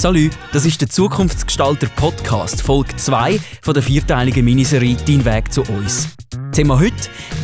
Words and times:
Salut, 0.00 0.30
das 0.54 0.64
ist 0.64 0.80
der 0.80 0.88
Zukunftsgestalter 0.88 1.86
Podcast, 1.94 2.62
Folge 2.62 2.96
2 2.96 3.38
von 3.60 3.74
der 3.74 3.82
vierteiligen 3.82 4.42
Miniserie 4.42 4.96
Dein 5.06 5.22
Weg 5.26 5.52
zu 5.52 5.60
uns. 5.64 6.08
Thema 6.52 6.80
heute, 6.80 6.94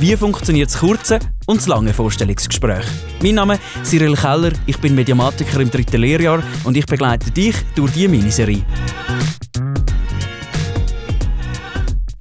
wie 0.01 0.17
funktioniert 0.17 0.71
das 0.71 0.79
kurze 0.79 1.19
und 1.45 1.59
das 1.59 1.67
lange 1.67 1.93
Vorstellungsgespräch? 1.93 2.87
Mein 3.23 3.35
Name 3.35 3.59
ist 3.83 3.91
Cyril 3.91 4.17
Keller, 4.17 4.53
ich 4.65 4.79
bin 4.79 4.95
Mediamatiker 4.95 5.61
im 5.61 5.71
dritten 5.71 6.01
Lehrjahr 6.01 6.43
und 6.65 6.79
ich 6.79 6.87
begleite 6.87 7.31
dich 7.31 7.57
durch 7.75 7.93
diese 7.93 8.09
Miniserie. 8.09 8.65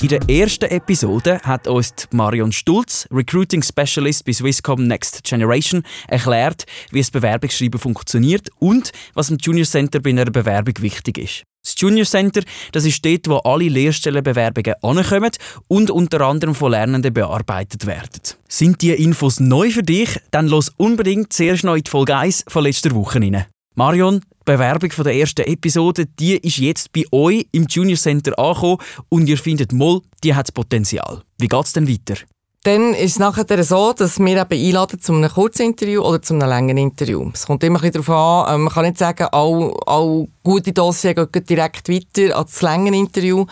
In 0.05 0.09
der 0.09 0.29
ersten 0.29 0.65
Episode 0.65 1.39
hat 1.41 1.65
uns 1.65 1.91
Marion 2.11 2.51
Stulz, 2.51 3.07
Recruiting 3.11 3.63
Specialist 3.63 4.23
bei 4.23 4.33
Swisscom 4.33 4.85
Next 4.85 5.23
Generation, 5.23 5.81
erklärt, 6.07 6.65
wie 6.91 6.99
das 6.99 7.09
Bewerbungsschreiben 7.09 7.79
funktioniert 7.79 8.49
und 8.59 8.91
was 9.15 9.31
im 9.31 9.39
Junior 9.41 9.65
Center 9.65 9.99
bei 9.99 10.11
einer 10.11 10.25
Bewerbung 10.25 10.75
wichtig 10.81 11.17
ist. 11.17 11.43
Das 11.63 11.73
Junior 11.79 12.05
Center 12.05 12.43
das 12.71 12.85
ist 12.85 13.03
dort, 13.03 13.27
wo 13.27 13.37
alle 13.37 13.67
Lehrstellenbewerbungen 13.67 14.75
ankommen 14.83 15.31
und 15.69 15.89
unter 15.89 16.21
anderem 16.21 16.53
von 16.53 16.69
Lernenden 16.69 17.11
bearbeitet 17.11 17.87
werden. 17.87 18.21
Sind 18.47 18.83
diese 18.83 18.93
Infos 18.93 19.39
neu 19.39 19.71
für 19.71 19.81
dich? 19.81 20.19
Dann 20.29 20.47
los 20.47 20.71
unbedingt 20.77 21.33
zuerst 21.33 21.63
noch 21.63 21.73
in 21.73 21.81
die 21.81 21.89
Folge 21.89 22.15
1 22.15 22.45
von 22.47 22.63
letzter 22.63 22.91
Woche 22.93 23.19
rein. 23.19 23.45
Marion, 23.73 24.21
Bewerbung 24.45 24.91
von 24.91 25.03
der 25.03 25.15
ersten 25.15 25.41
Episode, 25.41 26.05
die 26.05 26.37
ist 26.37 26.57
jetzt 26.59 26.93
bei 26.93 27.03
euch 27.11 27.47
im 27.51 27.65
Junior 27.67 27.97
Center 27.97 28.37
angekommen 28.37 28.77
und 29.09 29.27
ihr 29.27 29.39
findet 29.39 29.73
mal, 29.73 30.01
die 30.23 30.35
hat 30.35 30.53
Potenzial. 30.53 31.23
Wie 31.39 31.47
geht 31.47 31.65
es 31.65 31.73
denn 31.73 31.89
weiter? 31.89 32.15
Dann 32.63 32.93
ist 32.93 33.11
es 33.11 33.19
nachher 33.19 33.63
so, 33.63 33.93
dass 33.93 34.17
wir 34.19 34.41
eben 34.41 34.67
einladen 34.67 34.99
zu 34.99 35.13
einem 35.13 35.29
Kurzinterview 35.29 36.01
oder 36.01 36.21
zu 36.21 36.33
einem 36.33 36.47
langen 36.47 36.77
Interview. 36.77 37.29
Es 37.33 37.45
kommt 37.45 37.63
immer 37.63 37.83
ein 37.83 37.91
darauf 37.91 38.09
an, 38.09 38.55
ähm, 38.55 38.63
man 38.63 38.73
kann 38.73 38.85
nicht 38.85 38.97
sagen, 38.97 39.27
alle, 39.31 39.71
alle 39.85 40.27
gute 40.43 40.73
Dossier 40.73 41.13
gehen 41.13 41.45
direkt 41.45 41.89
weiter 41.89 42.37
als 42.37 42.53
das 42.53 42.61
lange 42.61 42.95
Interview. 42.95 43.45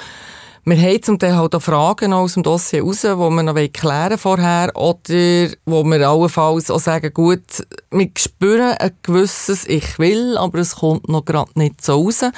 Wir 0.66 0.78
haben 0.78 1.04
zum 1.04 1.20
Teil 1.20 1.36
halt 1.36 1.54
auch 1.56 1.62
Fragen 1.62 2.14
aus 2.14 2.36
dem 2.36 2.44
Dossier 2.44 2.84
raus, 2.84 3.02
die 3.02 3.08
wir 3.08 3.44
noch 3.44 3.74
klären 3.74 4.18
vorher 4.18 4.72
oder 4.78 5.52
wo 5.66 5.84
wir 5.84 6.08
allenfalls 6.08 6.72
auch 6.72 6.80
sagen, 6.80 7.14
gut, 7.14 7.44
wir 7.92 8.10
spüren 8.18 8.78
ein 8.80 8.92
gewisses 9.02 9.68
Ich 9.68 10.00
will, 10.00 10.38
aber 10.38 10.60
es 10.60 10.78
kommt 10.78 11.10
noch 11.10 11.26
gerade 11.26 11.52
nicht 11.56 11.84
so 11.84 12.02
raus. 12.02 12.20
Das 12.20 12.32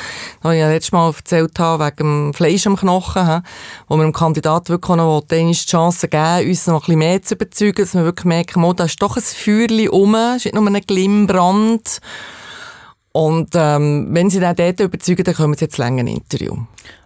habe 0.43 0.55
ich 0.55 0.61
ja 0.61 0.69
letztes 0.69 0.91
Mal 0.91 1.13
erzählt 1.15 1.59
habe, 1.59 1.85
wegen 1.85 1.97
dem 1.97 2.33
Fleisch 2.33 2.65
am 2.65 2.77
Knochen, 2.77 3.43
wo 3.87 3.95
wir 3.95 4.03
dem 4.03 4.11
Kandidaten 4.11 4.69
wirklich 4.69 4.97
noch 4.97 5.21
die 5.29 5.51
Chance 5.51 6.07
geben, 6.07 6.49
uns 6.49 6.65
noch 6.65 6.73
ein 6.73 6.79
bisschen 6.79 6.97
mehr 6.97 7.21
zu 7.21 7.35
überzeugen, 7.35 7.83
dass 7.83 7.93
wir 7.93 8.05
wirklich 8.05 8.25
merken, 8.25 8.63
oh, 8.63 8.73
da 8.73 8.85
ist 8.85 8.99
doch 9.03 9.17
ein 9.17 9.21
Feuerchen 9.21 9.87
rum, 9.89 10.15
es 10.15 10.37
ist 10.37 10.45
nicht 10.45 10.55
nur 10.55 10.65
ein 10.65 10.81
Glimmbrand. 10.81 12.01
Und 13.15 13.51
ähm, 13.53 14.07
wenn 14.11 14.29
sie 14.29 14.41
dann 14.41 14.57
dort 14.57 14.77
überzeugen, 14.81 15.23
dann 15.23 15.35
kommen 15.35 15.53
sie 15.53 15.63
jetzt 15.63 15.77
länger 15.77 16.01
ein 16.01 16.07
Interview. 16.07 16.57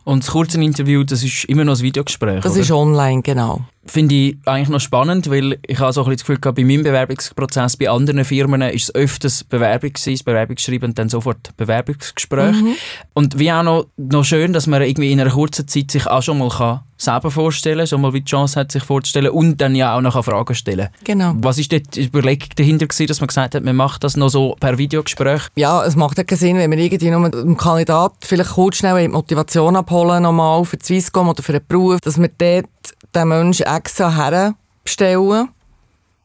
Und 0.06 0.24
das 0.24 0.32
kurze 0.32 0.60
Interview, 0.60 1.04
das 1.04 1.24
ist 1.24 1.46
immer 1.46 1.64
noch 1.64 1.76
ein 1.78 1.84
Videogespräch, 1.84 2.42
Das 2.42 2.54
oder? 2.54 2.62
ist 2.62 2.72
online, 2.72 3.22
genau. 3.22 3.62
Finde 3.86 4.16
ich 4.16 4.38
eigentlich 4.46 4.70
noch 4.70 4.80
spannend, 4.80 5.30
weil 5.30 5.60
ich 5.68 5.78
habe 5.78 5.94
so 5.94 6.02
ein 6.02 6.06
bisschen 6.06 6.18
das 6.18 6.22
Gefühl 6.22 6.40
gehabt, 6.40 6.56
bei 6.56 6.64
meinem 6.64 6.82
Bewerbungsprozess, 6.82 7.78
bei 7.78 7.92
anderen 7.92 8.26
Firmen 8.26 8.64
ist 8.64 8.86
es 8.86 8.96
öfters 8.96 9.44
Bewerbung 9.44 9.94
gewesen, 9.94 10.26
Bewerbungsschreiben 10.26 10.90
und 10.90 10.98
dann 10.98 11.10
sofort 11.10 11.56
Bewerbungsgespräch. 11.58 12.56
Mhm. 12.60 12.76
Und 13.14 13.38
wie 13.38 13.52
auch 13.52 13.62
noch, 13.62 13.86
noch 13.98 14.23
schön, 14.23 14.52
dass 14.52 14.66
man 14.66 14.82
irgendwie 14.82 15.12
in 15.12 15.22
einer 15.22 15.30
kurzen 15.30 15.68
Zeit 15.68 15.92
sich 15.92 16.08
auch 16.08 16.23
schon 16.23 16.40
mal 16.40 16.50
kann 16.50 16.80
selber 17.00 17.31
vorstellen 17.31 17.88
schon 17.88 18.02
mal 18.02 18.14
wie 18.14 18.22
die 18.22 18.30
Chance 18.30 18.59
hat, 18.59 18.72
sich 18.72 18.83
vorzustellen 18.83 19.31
und 19.31 19.59
dann 19.61 19.73
ja 19.73 19.95
auch 19.95 20.02
noch 20.02 20.23
Fragen 20.23 20.53
stellen 20.53 20.89
Genau. 21.03 21.33
Was 21.38 21.58
ist 21.58 21.72
dort 21.72 21.95
die 21.95 22.05
Überlegung 22.05 22.50
dahinter 22.55 22.88
gewesen, 22.88 23.08
dass 23.08 23.22
man 23.22 23.28
gesagt 23.28 23.55
hat, 23.55 23.64
man 23.64 23.75
macht 23.75 24.03
das 24.03 24.17
noch 24.17 24.30
so 24.30 24.55
per 24.59 24.78
Videogespräch? 24.78 25.44
Ja, 25.55 25.83
es 25.86 25.95
macht 25.95 26.17
ja 26.17 26.23
keinen 26.23 26.38
Sinn, 26.38 26.58
wenn 26.58 26.72
wir 26.72 26.77
irgendwie 26.77 27.09
nur 27.09 27.30
dem 27.30 27.58
Kandidat 27.58 28.14
vielleicht 28.22 28.52
kurz 28.52 28.77
schnell 28.77 29.02
die 29.02 29.08
Motivation 29.08 29.75
abholen, 29.75 30.23
nochmal 30.23 30.65
für 30.65 30.77
die 30.77 30.86
Swisscom 30.86 31.30
oder 31.30 31.42
für 31.42 31.54
einen 31.54 31.65
Beruf, 31.67 32.02
dass 32.02 32.20
wir 32.20 32.30
dort 32.38 32.67
den 33.15 33.27
Menschen 33.27 33.65
extra 33.65 34.14
herbestellen, 34.14 35.49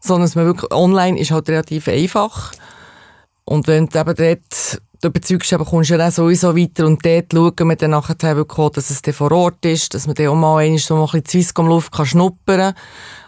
sondern 0.00 0.22
dass 0.22 0.34
man 0.34 0.46
wirklich 0.46 0.72
online 0.72 1.18
ist 1.18 1.30
halt 1.30 1.48
relativ 1.48 1.88
einfach. 1.88 2.52
Und 3.44 3.68
wenn 3.68 3.88
du 3.88 3.98
eben 3.98 4.14
dort 4.16 4.80
du 5.04 5.08
überzeugst, 5.08 5.52
aber 5.52 5.64
kommst 5.64 5.90
ja 5.90 5.98
dann 5.98 6.10
sowieso 6.10 6.56
weiter 6.56 6.86
und 6.86 7.04
dort 7.04 7.32
schauen 7.32 7.68
wir 7.68 7.76
dann 7.76 7.90
nachher 7.90 8.36
wirklich 8.36 8.70
dass 8.70 8.90
es 8.90 9.16
vor 9.16 9.32
Ort 9.32 9.64
ist, 9.64 9.94
dass 9.94 10.06
man 10.06 10.14
dann 10.14 10.28
auch 10.28 10.34
mal, 10.34 10.58
einmal 10.58 10.78
so 10.78 10.96
ein 10.96 11.02
bisschen 11.02 11.26
Swisscom-Luft 11.26 11.92
kann 11.92 12.06
schnuppern 12.06 12.74
kann. 12.74 12.74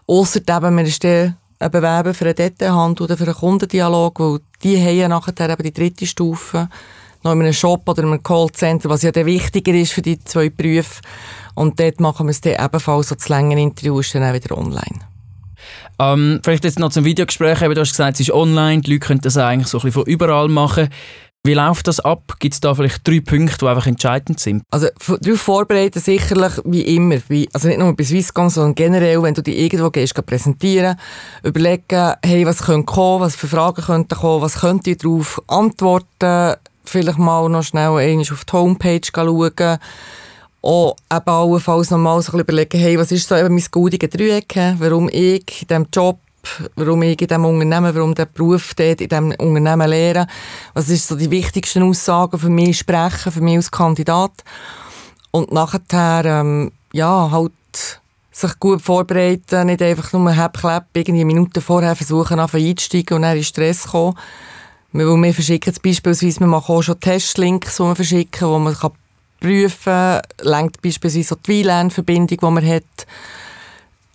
Ausser 0.07 0.41
eben, 0.41 0.75
man 0.75 0.87
ist 0.87 1.05
dann 1.05 1.37
ein 1.59 1.71
Bewerber 1.71 2.15
für 2.15 2.25
eine 2.25 2.35
Detailhandel 2.35 3.05
oder 3.05 3.17
für 3.17 3.25
einen 3.25 3.35
Kundendialog, 3.35 4.21
weil 4.21 4.41
die 4.63 4.79
haben 4.79 4.97
ja 4.97 5.09
nachher 5.09 5.51
eben 5.51 5.63
die 5.63 5.73
dritte 5.73 6.07
Stufe 6.07 6.69
noch 7.23 7.33
in 7.33 7.41
einem 7.41 7.53
Shop 7.53 7.89
oder 7.89 8.03
in 8.03 8.11
einem 8.11 8.23
Callcenter, 8.23 8.89
was 8.89 9.03
ja 9.03 9.11
dann 9.11 9.27
wichtiger 9.27 9.75
ist 9.75 9.93
für 9.93 10.03
die 10.03 10.19
zwei 10.21 10.49
Berufe. 10.49 11.01
Und 11.55 11.81
dort 11.81 12.01
machen 12.01 12.27
wir 12.27 12.31
es 12.31 12.41
dann 12.41 12.65
ebenfalls, 12.65 13.09
so 13.09 13.15
das 13.15 13.29
lange 13.29 13.61
Interview 13.61 13.99
ist 14.01 14.15
dann 14.15 14.23
auch 14.23 14.35
wieder 14.35 14.57
online. 14.57 15.01
Ähm, 15.99 16.41
vielleicht 16.43 16.65
jetzt 16.65 16.79
noch 16.79 16.91
zum 16.91 17.05
Videogespräch, 17.05 17.59
du 17.59 17.81
hast 17.81 17.91
gesagt, 17.91 18.15
es 18.15 18.21
ist 18.21 18.31
online, 18.31 18.83
die 18.83 18.93
Leute 18.93 19.07
können 19.07 19.21
das 19.21 19.37
eigentlich 19.37 19.69
so 19.69 19.79
ein 19.79 19.85
bisschen 19.85 20.05
von 20.05 20.13
überall 20.13 20.49
machen. 20.49 20.89
Wie 21.47 21.55
läuft 21.55 21.87
das 21.87 22.01
ab? 22.01 22.35
Gibt 22.41 22.55
es 22.55 22.61
da 22.61 22.75
vielleicht 22.75 23.07
drei 23.07 23.21
Punkte, 23.21 23.59
die 23.59 23.67
einfach 23.67 23.87
entscheidend 23.87 24.41
sind? 24.41 24.65
Also 24.73 24.89
darauf 25.21 25.41
vorbereiten 25.41 26.01
sicherlich 26.01 26.55
wie 26.65 26.97
immer. 26.97 27.19
Wie, 27.29 27.49
also 27.53 27.69
nicht 27.69 27.79
nur 27.79 27.95
bei 27.95 28.03
Swisscom, 28.03 28.51
sondern 28.51 28.75
generell, 28.75 29.23
wenn 29.23 29.35
du 29.35 29.45
dich 29.45 29.57
irgendwo 29.57 29.91
gehst, 29.91 30.15
präsentieren, 30.27 30.99
überlegen, 31.45 32.15
hey, 32.25 32.45
was 32.45 32.65
könnte 32.65 32.87
kommen, 32.87 33.21
was 33.21 33.37
für 33.37 33.47
Fragen 33.47 33.81
könnten 33.81 34.17
kommen, 34.17 34.43
was 34.43 34.59
könnte 34.59 34.91
ich 34.91 34.99
darauf 34.99 35.41
antworten, 35.47 36.57
vielleicht 36.85 37.19
mal 37.19 37.49
noch 37.49 37.63
schnell 37.63 37.91
auf 37.91 38.45
die 38.45 38.53
Homepage 38.53 39.01
schauen, 39.15 39.79
auch 40.63 40.97
eben 41.13 41.31
allenfalls 41.31 41.91
noch 41.93 41.99
mal 41.99 42.21
so 42.23 42.33
ein 42.33 42.39
bisschen 42.39 42.41
überlegen, 42.41 42.81
hey, 42.81 42.99
was 42.99 43.13
ist 43.13 43.29
so 43.29 43.37
eben 43.37 43.55
mein 43.55 43.65
goldiges 43.71 44.11
Dreieck, 44.11 44.57
warum 44.79 45.09
ich 45.09 45.63
in 45.63 45.69
diesem 45.69 45.87
Job 45.95 46.19
warum 46.77 47.03
ich 47.03 47.21
in 47.21 47.29
diesem 47.29 47.45
Unternehmen, 47.45 47.95
warum 47.95 48.15
der 48.15 48.27
Beruf 48.27 48.75
dort 48.75 49.01
in 49.01 49.09
diesem 49.09 49.31
Unternehmen 49.33 49.91
lehre. 49.91 50.27
Was 50.75 50.89
ist 50.89 51.09
so 51.09 51.17
die 51.17 51.31
wichtigsten 51.31 51.83
Aussagen 51.83 52.39
für 52.39 52.49
mich 52.49 52.79
sprechen, 52.79 53.33
für 53.33 53.41
mich 53.41 53.57
als 53.57 53.71
Kandidat. 53.71 54.33
Und 55.31 55.53
nachher, 55.53 56.25
ähm, 56.25 56.73
ja, 56.93 57.31
halt 57.31 57.53
sich 58.33 58.59
gut 58.59 58.83
vorbereiten, 58.83 59.67
nicht 59.67 59.83
einfach 59.83 60.13
nur 60.13 60.37
halb 60.37 60.59
klapp, 60.59 60.89
irgendwie 60.95 61.25
Minuten 61.25 61.63
vorher 61.63 61.97
versuchen, 61.97 62.39
einzusteigen 62.39 63.17
und 63.17 63.23
dann 63.23 63.37
in 63.37 63.45
Stress 63.45 63.89
kommen. 63.89 64.17
Weil 64.93 65.23
wir 65.23 65.35
verschicken 65.35 65.75
beispielsweise, 65.83 66.41
wir 66.41 66.47
machen 66.47 66.75
auch 66.75 66.83
schon 66.83 67.01
Testlinks, 67.01 67.77
die 67.77 67.83
wir 67.83 67.97
verschicken, 67.97 68.49
wo 68.49 68.59
man 68.59 68.75
kann 68.75 68.93
prüfen 69.41 69.85
kann, 69.85 70.23
lenkt 70.43 70.83
beispielsweise 70.83 71.29
so 71.29 71.37
die 71.37 71.65
WLAN-Verbindung, 71.65 72.39
die 72.39 72.47
man 72.47 72.67
hat, 72.67 73.07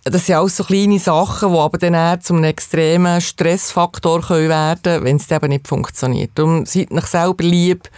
das 0.04 0.26
sind 0.26 0.34
alles 0.34 0.56
so 0.56 0.64
kleine 0.64 0.98
Sachen, 0.98 1.52
die 1.52 1.58
aber 1.58 1.78
dann 1.78 1.94
eher 1.94 2.20
zu 2.20 2.34
einem 2.34 2.44
extremen 2.44 3.20
Stressfaktor 3.20 4.20
können 4.20 4.48
werden 4.48 4.82
können, 4.82 5.04
wenn 5.04 5.16
es 5.16 5.30
eben 5.30 5.48
nicht 5.48 5.68
funktioniert. 5.68 6.32
Darum 6.34 6.66
seid 6.66 6.90
euch 6.90 7.06
selber 7.06 7.44
lieb, 7.44 7.88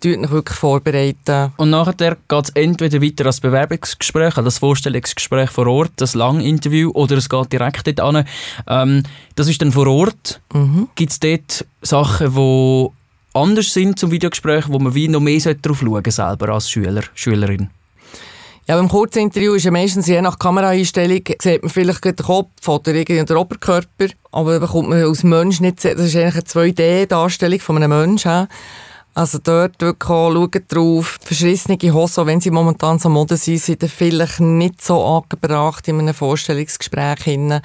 tut 0.00 0.16
euch 0.16 0.30
wirklich 0.30 0.58
vorbereiten. 0.58 1.52
Und 1.58 1.70
nachher 1.70 2.16
geht 2.28 2.44
es 2.44 2.50
entweder 2.50 3.02
weiter 3.02 3.26
als 3.26 3.40
Bewerbungsgespräch, 3.40 4.36
also 4.36 4.42
das 4.42 4.58
Vorstellungsgespräch 4.58 5.50
vor 5.50 5.66
Ort, 5.66 5.92
das 5.96 6.14
Langinterview, 6.14 6.90
oder 6.92 7.18
es 7.18 7.28
geht 7.28 7.52
direkt 7.52 7.86
dort 7.86 8.00
an. 8.00 8.24
Ähm, 8.66 9.02
das 9.36 9.48
ist 9.48 9.60
dann 9.60 9.72
vor 9.72 9.86
Ort. 9.86 10.40
Mhm. 10.54 10.88
Gibt 10.94 11.12
es 11.12 11.20
dort 11.20 11.66
Sachen, 11.82 12.34
die 12.34 12.88
anders 13.34 13.72
sind 13.72 13.98
zum 13.98 14.10
Videogespräch, 14.10 14.68
wo 14.68 14.78
man 14.78 14.94
wie 14.94 15.08
noch 15.08 15.20
mehr 15.20 15.40
darauf 15.54 15.80
schauen 15.80 16.10
selber 16.10 16.48
als 16.54 16.70
Schüler, 16.70 17.02
Schülerin? 17.14 17.68
Ja, 18.70 18.76
beim 18.76 18.88
Kurzinterview 18.88 19.54
ist 19.54 19.64
ja 19.64 19.72
meistens 19.72 20.06
je 20.06 20.22
nach 20.22 20.38
Kameraeinstellung 20.38 21.22
sieht 21.42 21.60
man 21.60 21.70
vielleicht 21.70 22.04
den 22.04 22.14
Kopf 22.14 22.68
oder 22.68 22.94
irgendwie 22.94 23.24
den 23.24 23.36
Oberkörper, 23.36 24.06
aber 24.30 24.52
da 24.52 24.58
bekommt 24.60 24.90
man 24.90 25.02
als 25.02 25.24
Mensch 25.24 25.58
nicht 25.58 25.84
Das 25.84 25.98
ist 25.98 26.14
eigentlich 26.14 26.56
eine 26.56 26.72
2D-Darstellung 26.72 27.58
von 27.58 27.82
einem 27.82 27.90
Menschen. 27.90 28.46
Also 29.12 29.38
dort 29.42 29.80
wirklich 29.80 30.08
auch 30.08 30.32
schauen 30.32 30.64
drauf, 30.68 31.18
verschrissene 31.20 31.92
Hosen, 31.92 32.26
wenn 32.26 32.40
sie 32.40 32.52
momentan 32.52 33.00
so 33.00 33.08
Mode 33.08 33.36
sind, 33.36 33.60
sind 33.60 33.82
vielleicht 33.90 34.38
nicht 34.38 34.80
so 34.84 35.04
angebracht 35.04 35.88
in 35.88 35.98
einem 35.98 36.14
Vorstellungsgespräch. 36.14 37.24
Hinein. 37.24 37.62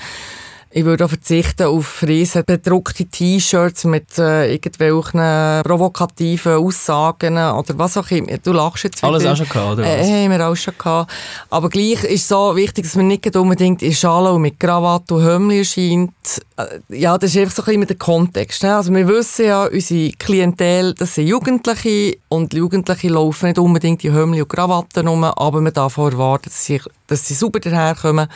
Ich 0.77 0.83
würde 0.83 1.05
auch 1.05 1.09
verzichten 1.09 1.67
auf 1.67 2.03
riesen 2.03 2.43
bedruckte 2.43 3.05
T-Shirts 3.05 3.85
mit 3.85 4.17
äh, 4.17 4.51
irgendwelchen 4.51 5.63
provokativen 5.63 6.57
Aussagen 6.57 7.37
oder 7.37 7.77
was 7.77 7.95
auch 7.95 8.11
immer. 8.11 8.37
Du 8.39 8.51
lachst 8.51 8.83
jetzt 8.83 8.97
wieder. 8.97 9.07
Alles 9.07 9.25
auch 9.25 9.37
schon 9.37 9.47
gehabt, 9.47 9.71
oder 9.71 9.83
was? 9.83 10.05
Äh, 10.05 10.25
haben 10.25 10.31
wir 10.31 10.45
auch 10.45 10.55
schon 10.55 10.73
gehabt. 10.77 11.13
Aber 11.49 11.69
gleich 11.69 12.03
ist 12.03 12.23
es 12.23 12.27
so 12.27 12.53
wichtig, 12.57 12.83
dass 12.83 12.97
man 12.97 13.07
nicht 13.07 13.33
unbedingt 13.37 13.83
in 13.83 13.93
Schale 13.93 14.33
und 14.33 14.41
mit 14.41 14.59
Krawatte 14.59 15.13
und 15.13 15.23
Hömmli 15.23 15.59
erscheint. 15.59 16.11
Äh, 16.57 16.65
ja, 16.89 17.17
das 17.17 17.33
ist 17.33 17.37
einfach 17.37 17.55
so 17.55 17.61
ein 17.61 17.65
bisschen 17.67 17.87
der 17.87 17.95
Kontext. 17.95 18.63
Ne? 18.63 18.75
Also 18.75 18.93
wir 18.93 19.07
wissen 19.07 19.45
ja, 19.45 19.67
unsere 19.67 20.11
Klientel, 20.11 20.93
das 20.93 21.15
sind 21.15 21.27
Jugendliche 21.27 22.17
und 22.27 22.53
Jugendliche 22.53 23.07
laufen 23.07 23.45
nicht 23.45 23.59
unbedingt 23.59 24.03
in 24.03 24.13
Hömmli 24.13 24.41
und 24.41 24.49
Krawatten 24.49 25.07
rum, 25.07 25.23
aber 25.23 25.61
man 25.61 25.71
darf 25.71 25.97
auch 25.97 26.11
erwarten, 26.11 26.49
dass 26.49 26.65
sie, 26.65 26.81
dass 27.07 27.25
sie 27.25 27.33
sauber 27.33 27.61
daherkommen 27.61 28.27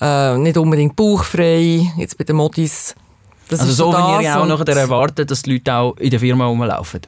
äh, 0.00 0.36
nicht 0.36 0.56
unbedingt 0.56 0.96
bauchfrei, 0.96 1.92
jetzt 1.96 2.16
bei 2.18 2.24
den 2.24 2.36
Modis. 2.36 2.94
Das 3.48 3.60
also 3.60 3.72
so, 3.72 3.92
wenn 3.92 4.20
ihr 4.20 4.22
ja 4.22 4.40
auch 4.40 4.46
nachher 4.46 4.76
erwartet, 4.76 5.30
dass 5.30 5.42
die 5.42 5.54
Leute 5.54 5.74
auch 5.74 5.96
in 5.96 6.10
der 6.10 6.20
Firma 6.20 6.46
rumlaufen? 6.46 7.00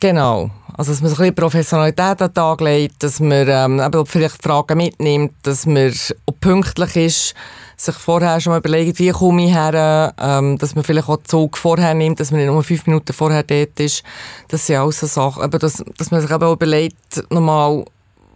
Genau. 0.00 0.50
Also, 0.76 0.92
dass 0.92 1.02
man 1.02 1.10
so 1.10 1.16
ein 1.16 1.18
bisschen 1.18 1.34
Professionalität 1.34 2.22
an 2.22 2.28
den 2.28 2.34
Tag 2.34 2.60
legt, 2.62 3.02
dass 3.02 3.20
man 3.20 3.46
ähm, 3.46 4.06
vielleicht 4.06 4.42
Fragen 4.42 4.78
mitnimmt, 4.78 5.34
dass 5.42 5.66
man 5.66 5.92
auch 6.26 6.34
pünktlich 6.40 6.96
ist, 6.96 7.34
sich 7.76 7.94
vorher 7.96 8.40
schon 8.40 8.52
mal 8.52 8.58
überlegt, 8.58 8.98
wie 8.98 9.10
komme 9.10 9.44
ich 9.44 9.52
her, 9.52 10.14
ähm, 10.18 10.56
dass 10.56 10.74
man 10.74 10.84
vielleicht 10.84 11.08
auch 11.08 11.18
den 11.18 11.26
Zug 11.26 11.58
vorher 11.58 11.92
nimmt, 11.92 12.18
dass 12.18 12.30
man 12.30 12.40
nicht 12.40 12.50
nur 12.50 12.62
fünf 12.62 12.86
Minuten 12.86 13.12
vorher 13.12 13.42
dort 13.42 13.78
ist. 13.78 14.02
Das 14.48 14.66
sind 14.66 14.76
alles 14.76 15.00
so 15.00 15.06
Sachen. 15.06 15.42
Aber 15.42 15.58
dass, 15.58 15.82
dass 15.98 16.10
man 16.10 16.22
sich 16.22 16.30
eben 16.30 16.44
auch 16.44 16.54
überlegt, 16.54 17.30
nochmal, 17.30 17.84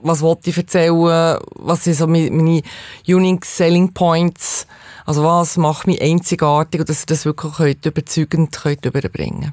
was 0.04 0.20
wollte 0.20 0.50
ich 0.50 0.56
erzählen, 0.56 1.38
was 1.56 1.84
sind 1.84 1.94
so 1.94 2.06
meine 2.06 2.62
Unique 3.08 3.44
Selling 3.44 3.92
Points, 3.92 4.66
also 5.06 5.24
was 5.24 5.56
macht 5.56 5.86
mich 5.86 6.00
einzigartig 6.00 6.80
und 6.80 6.88
dass 6.88 7.04
ihr 7.04 7.06
das 7.06 7.24
wirklich 7.24 7.54
könnt, 7.54 7.86
überzeugend 7.86 8.52
könnt 8.52 8.84
überbringen 8.84 9.52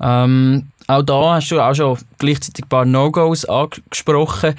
ähm, 0.00 0.66
Auch 0.88 1.02
da 1.02 1.34
hast 1.34 1.50
du 1.50 1.60
auch 1.60 1.74
schon 1.74 1.98
gleichzeitig 2.18 2.64
ein 2.64 2.68
paar 2.68 2.84
No-Gos 2.84 3.44
angesprochen. 3.44 4.56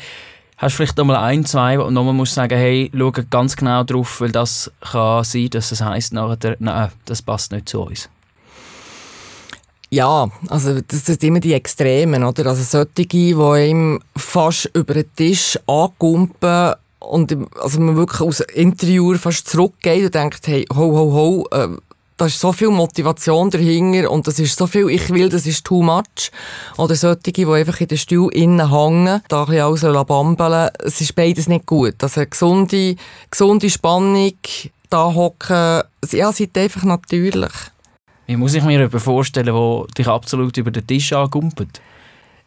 Hast 0.57 0.73
du 0.73 0.77
vielleicht 0.77 0.97
noch 0.97 1.05
mal 1.05 1.17
ein, 1.17 1.45
zwei, 1.45 1.77
wo 1.77 1.89
nochmal 1.89 2.13
musst 2.13 2.35
sagen, 2.35 2.57
hey, 2.57 2.89
schau 2.97 3.11
ganz 3.29 3.57
genau 3.57 3.83
drauf, 3.83 4.21
weil 4.21 4.31
das 4.31 4.71
kann 4.79 5.25
sein, 5.25 5.49
dass 5.49 5.73
es 5.73 5.81
heisst 5.81 6.13
nachher, 6.13 6.55
nein, 6.59 6.89
das 7.05 7.21
passt 7.21 7.51
nicht 7.51 7.67
zu 7.67 7.81
uns. 7.81 8.09
Ja, 9.93 10.27
also 10.49 10.81
das 10.81 11.05
sind 11.05 11.23
immer 11.23 11.39
die 11.39 11.53
Extremen, 11.53 12.23
oder? 12.23 12.47
Also 12.47 12.63
solche, 12.63 13.05
die 13.05 13.29
ihm 13.29 13.99
fast 14.17 14.71
über 14.73 14.95
den 14.95 15.15
Tisch 15.15 15.59
angumpen 15.67 16.73
und 16.97 17.37
also 17.61 17.79
man 17.79 17.95
wirklich 17.95 18.21
aus 18.21 18.39
Interviewer 18.39 19.19
fast 19.19 19.47
zurückgeht 19.47 20.05
und 20.05 20.15
denkt, 20.15 20.47
hey, 20.47 20.65
ho, 20.73 20.79
ho, 20.79 21.13
ho, 21.13 21.47
äh, 21.51 21.67
da 22.17 22.25
ist 22.25 22.39
so 22.39 22.51
viel 22.51 22.69
Motivation 22.69 23.51
dahinter 23.51 24.09
und 24.09 24.25
das 24.25 24.39
ist 24.39 24.57
so 24.57 24.65
viel, 24.65 24.89
ich 24.89 25.11
will, 25.11 25.29
das 25.29 25.45
ist 25.45 25.63
too 25.63 25.83
much. 25.83 26.31
Oder 26.77 26.95
solche, 26.95 27.31
die 27.31 27.45
einfach 27.45 27.79
in 27.79 27.89
den 27.89 27.99
Stuhl 27.99 28.33
innen 28.33 28.71
hängen, 28.71 29.21
da 29.27 29.43
ein 29.43 29.73
bisschen 29.73 30.05
bambeln, 30.07 30.71
es 30.79 31.01
ist 31.01 31.13
beides 31.13 31.47
nicht 31.47 31.67
gut. 31.67 32.01
Also 32.01 32.21
eine 32.21 32.29
gesunde, 32.31 32.95
gesunde 33.29 33.69
Spannung, 33.69 34.33
da 34.89 35.13
hocken, 35.13 35.83
ja, 36.11 36.31
seid 36.31 36.57
einfach 36.57 36.81
natürlich. 36.81 37.51
Wie 38.25 38.37
muss 38.37 38.53
ich 38.53 38.63
mir 38.63 38.71
jemanden 38.71 38.99
vorstellen, 38.99 39.47
der 39.47 39.85
dich 39.97 40.07
absolut 40.07 40.57
über 40.57 40.71
den 40.71 40.87
Tisch 40.87 41.11
angumpelt? 41.13 41.81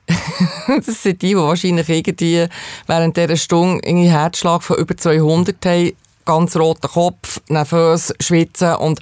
das 0.69 1.03
sind 1.03 1.23
die, 1.23 1.29
die 1.29 1.37
wahrscheinlich 1.37 1.89
irgendwie 1.89 2.47
während 2.87 3.17
dieser 3.17 3.37
Stunde 3.37 3.87
einen 3.87 4.09
Herzschlag 4.09 4.63
von 4.63 4.77
über 4.79 4.97
200 4.97 5.57
haben, 5.67 5.93
ganz 6.25 6.57
roter 6.57 6.89
Kopf, 6.89 7.41
nervös, 7.49 8.13
schwitzen 8.21 8.77
und 8.77 9.01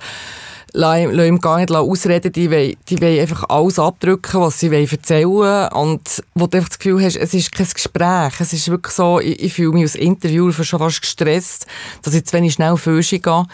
lassen 0.74 1.18
ihm 1.18 1.40
gar 1.40 1.58
nicht 1.58 1.70
ausreden. 1.70 2.32
Die 2.32 2.50
wollen, 2.50 2.74
die 2.88 3.00
wollen 3.00 3.20
einfach 3.20 3.44
alles 3.48 3.78
abdrücken, 3.78 4.40
was 4.40 4.60
sie 4.60 4.68
erzählen 4.72 5.28
wollen. 5.28 5.68
Und 5.72 6.22
wo 6.34 6.46
du 6.46 6.58
einfach 6.58 6.70
das 6.70 6.78
Gefühl 6.78 7.02
hast, 7.02 7.16
es 7.16 7.32
ist 7.32 7.52
kein 7.52 7.68
Gespräch. 7.72 8.40
Es 8.40 8.52
ist 8.52 8.68
wirklich 8.68 8.94
so, 8.94 9.20
ich, 9.20 9.42
ich 9.42 9.54
fühle 9.54 9.72
mich 9.72 9.82
als 9.82 9.94
Interviewer 9.94 10.52
schon 10.52 10.80
fast 10.80 11.00
gestresst, 11.00 11.66
dass 12.02 12.14
ich 12.14 12.24
zu 12.24 12.36
wenig 12.36 12.54
schnell 12.54 12.76
Füße 12.76 13.20
gehe. 13.20 13.46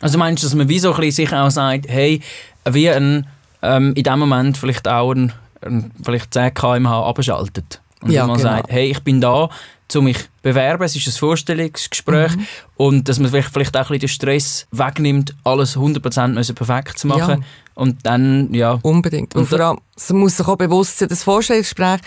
Also 0.00 0.18
meinst 0.18 0.42
du, 0.42 0.46
dass 0.46 0.54
man 0.54 0.68
wie 0.68 0.78
so 0.78 0.92
ein 0.92 1.00
bisschen 1.00 1.26
sich 1.26 1.32
auch 1.32 1.50
sagt, 1.50 1.86
hey, 1.88 2.20
wie 2.68 2.90
ein, 2.90 3.26
ähm, 3.62 3.94
in 3.94 4.02
dem 4.02 4.18
Moment 4.18 4.56
vielleicht 4.56 4.86
auch 4.88 5.12
ein, 5.12 5.32
ein 5.62 5.90
vielleicht 6.02 6.34
10 6.34 6.54
km/h 6.54 7.08
abschaltet? 7.08 7.80
Und 8.02 8.10
ja, 8.10 8.26
man 8.26 8.36
genau. 8.36 8.50
sagt, 8.50 8.70
hey, 8.70 8.90
ich 8.90 9.00
bin 9.02 9.20
da, 9.20 9.48
um 9.94 10.04
mich 10.04 10.18
zu 10.18 10.26
bewerben, 10.42 10.82
es 10.82 10.96
ist 10.96 11.06
ein 11.06 11.12
Vorstellungsgespräch 11.12 12.36
mhm. 12.36 12.46
und 12.76 13.08
dass 13.08 13.18
man 13.18 13.30
vielleicht, 13.30 13.50
vielleicht 13.52 13.76
auch 13.76 13.90
ein 13.90 13.98
bisschen 13.98 14.00
den 14.00 14.08
Stress 14.08 14.66
wegnimmt, 14.72 15.34
alles 15.44 15.76
100% 15.76 16.52
perfekt 16.52 16.98
zu 16.98 17.06
machen 17.06 17.40
ja. 17.40 17.46
und 17.74 18.04
dann, 18.04 18.52
ja. 18.52 18.78
Unbedingt. 18.82 19.34
Und, 19.34 19.42
und 19.42 19.46
vor 19.46 19.60
allem, 19.60 19.78
es 19.96 20.12
muss 20.12 20.36
sich 20.36 20.46
auch 20.46 20.56
bewusst 20.56 20.98
sein, 20.98 21.08
das 21.08 21.22
Vorstellungsgespräch, 21.22 22.00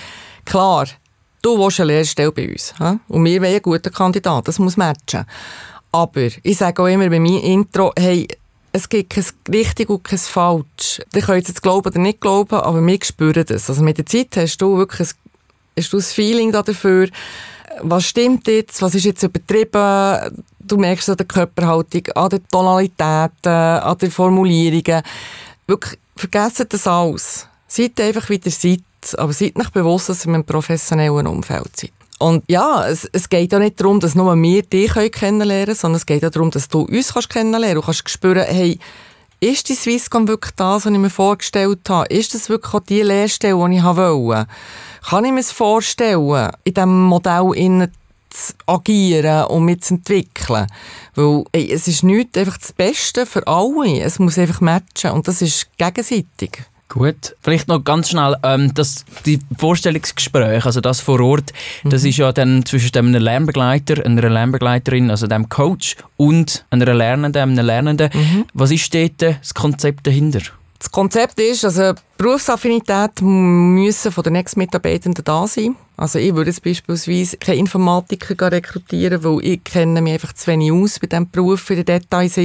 klar, 0.46 0.86
du 1.42 1.58
willst 1.58 1.80
eine 1.80 1.94
Lehrstelle 1.94 2.32
bei 2.32 2.50
uns 2.50 2.74
he? 2.78 2.98
und 3.08 3.26
wir 3.26 3.42
wollen 3.42 3.54
einen 3.54 3.62
guten 3.62 3.92
Kandidat, 3.92 4.48
das 4.48 4.60
muss 4.60 4.78
matchen. 4.78 5.26
Aber 5.92 6.28
ich 6.44 6.58
sage 6.58 6.82
auch 6.82 6.88
immer 6.88 7.10
bei 7.10 7.20
meinem 7.20 7.42
Intro, 7.42 7.92
hey, 7.98 8.28
es 8.72 8.88
gibt 8.88 9.12
kein 9.12 9.26
richtig 9.52 9.90
und 9.90 10.04
kein 10.04 10.20
falsch. 10.20 11.02
Ich 11.14 11.26
kann 11.26 11.38
jetzt 11.38 11.62
glauben 11.62 11.88
oder 11.88 12.00
nicht 12.00 12.22
glauben, 12.22 12.56
aber 12.56 12.86
wir 12.86 13.00
spüren 13.04 13.46
das. 13.46 13.70
Also 13.70 13.84
mit 13.84 13.98
der 13.98 14.06
Zeit 14.06 14.36
hast 14.38 14.58
du 14.58 14.78
wirklich 14.78 15.10
ein, 15.10 15.14
hast 15.78 15.94
du 15.94 15.98
ein 15.98 16.04
Feeling 16.04 16.52
dafür, 16.52 17.10
was 17.82 18.06
stimmt 18.06 18.48
jetzt, 18.48 18.82
was 18.82 18.96
ist 18.96 19.06
jetzt 19.06 19.24
übertrieben. 19.24 20.44
Du 20.60 20.78
merkst 20.78 21.10
an 21.10 21.18
der 21.18 21.26
Körperhaltung, 21.26 22.08
an 22.14 22.30
den 22.30 22.48
Tonalitäten, 22.50 23.52
an 23.52 23.98
den 23.98 24.12
Formulierungen. 24.12 25.02
Wirklich, 25.66 26.00
vergessen 26.16 26.68
das 26.70 26.86
alles. 26.86 27.48
Seid 27.68 28.00
einfach, 28.00 28.30
wie 28.30 28.42
ihr 28.44 28.52
seid, 28.52 28.82
aber 29.18 29.34
seid 29.34 29.58
nicht 29.58 29.74
bewusst, 29.74 30.10
dass 30.10 30.26
ihr 30.26 30.30
in 30.30 30.36
einem 30.36 30.44
professionellen 30.44 31.28
Umfeld 31.28 31.76
seid. 31.76 31.92
Und 32.20 32.44
ja, 32.48 32.86
es, 32.86 33.10
es 33.14 33.30
geht 33.30 33.54
ja 33.54 33.60
nicht 33.60 33.80
darum, 33.80 34.00
dass 34.00 34.14
nur 34.14 34.36
wir 34.36 34.62
dich 34.62 34.94
kennenlernen 34.94 35.66
können, 35.66 35.76
sondern 35.76 35.96
es 35.96 36.06
geht 36.06 36.24
auch 36.24 36.30
darum, 36.30 36.52
dass 36.52 36.68
du 36.68 36.82
uns 36.82 37.14
kannst 37.14 37.30
kennenlernen 37.30 37.82
kannst. 37.82 38.00
Du 38.00 38.04
kannst 38.04 38.10
spüren, 38.10 38.46
hey, 38.46 38.78
ist 39.40 39.70
die 39.70 39.74
Swisscom 39.74 40.28
wirklich 40.28 40.54
das, 40.56 40.86
was 40.86 40.92
ich 40.92 40.98
mir 40.98 41.10
vorgestellt 41.10 41.90
habe? 41.90 42.08
Ist 42.08 42.34
das 42.34 42.50
wirklich 42.50 42.74
auch 42.74 42.82
die 42.82 43.02
Lehrstelle, 43.02 43.70
die 43.70 43.78
ich 43.78 43.84
wollte? 43.84 44.48
Kann 45.08 45.24
ich 45.24 45.32
mir 45.32 45.40
das 45.40 45.54
vorstellen, 45.54 46.52
in 46.66 46.74
diesem 46.74 47.04
Modell 47.04 47.54
innen 47.56 47.92
zu 48.30 48.54
agieren 48.68 49.46
und 49.46 49.64
mitzuentwickeln? 49.64 50.68
Weil 51.16 51.46
ey, 51.54 51.72
es 51.72 51.88
ist 51.88 52.04
nicht 52.04 52.38
einfach 52.38 52.58
das 52.58 52.74
Beste 52.74 53.26
für 53.26 53.48
alle. 53.48 54.02
Es 54.02 54.20
muss 54.20 54.38
einfach 54.38 54.60
matchen 54.60 55.12
und 55.12 55.26
das 55.26 55.42
ist 55.42 55.70
gegenseitig. 55.78 56.66
Gut, 56.90 57.36
vielleicht 57.42 57.68
noch 57.68 57.84
ganz 57.84 58.10
schnell, 58.10 58.36
ähm, 58.42 58.74
das, 58.74 59.06
die 59.24 59.40
Vorstellungsgespräche, 59.60 60.66
also 60.66 60.82
das 60.82 61.02
vor 61.02 61.20
Ort, 61.20 61.54
mhm. 61.84 61.92
das 61.92 62.04
ist 62.04 62.18
ja 62.18 62.32
dann 62.32 62.66
zwischen 62.66 62.98
einem 62.98 63.14
Lernbegleiter, 63.14 64.04
einer 64.04 64.28
Lernbegleiterin, 64.28 65.12
also 65.12 65.28
dem 65.28 65.48
Coach 65.50 65.98
und 66.18 66.66
einer 66.72 66.92
Lernenden, 66.92 67.44
einem 67.44 67.64
Lernenden. 67.64 68.10
Mhm. 68.12 68.46
Was 68.56 68.72
ist 68.72 68.92
dort 68.92 69.22
das 69.22 69.54
Konzept 69.54 70.08
dahinter? 70.08 70.40
Das 70.80 70.90
Konzept 70.92 71.40
ist, 71.40 71.64
also 71.64 71.94
Berufsaffinität 72.18 73.22
müssen 73.22 74.12
von 74.12 74.24
den 74.24 74.34
nächsten 74.34 74.60
Mitarbeitenden 74.60 75.24
da 75.24 75.46
sein. 75.46 75.76
Also 75.96 76.18
ich 76.18 76.34
würde 76.34 76.50
jetzt 76.50 76.64
beispielsweise 76.64 77.38
keine 77.38 77.60
Informatiker 77.60 78.52
rekrutieren, 78.52 79.24
weil 79.24 79.46
ich 79.46 79.64
kenne 79.64 80.02
mich 80.02 80.14
einfach 80.14 80.34
zu 80.34 80.48
wenig 80.48 80.72
aus 80.72 80.98
bei 81.00 81.08
diesem 81.08 81.30
Beruf 81.30 81.70
in 81.70 81.84
den 81.84 81.86
Details. 81.86 82.38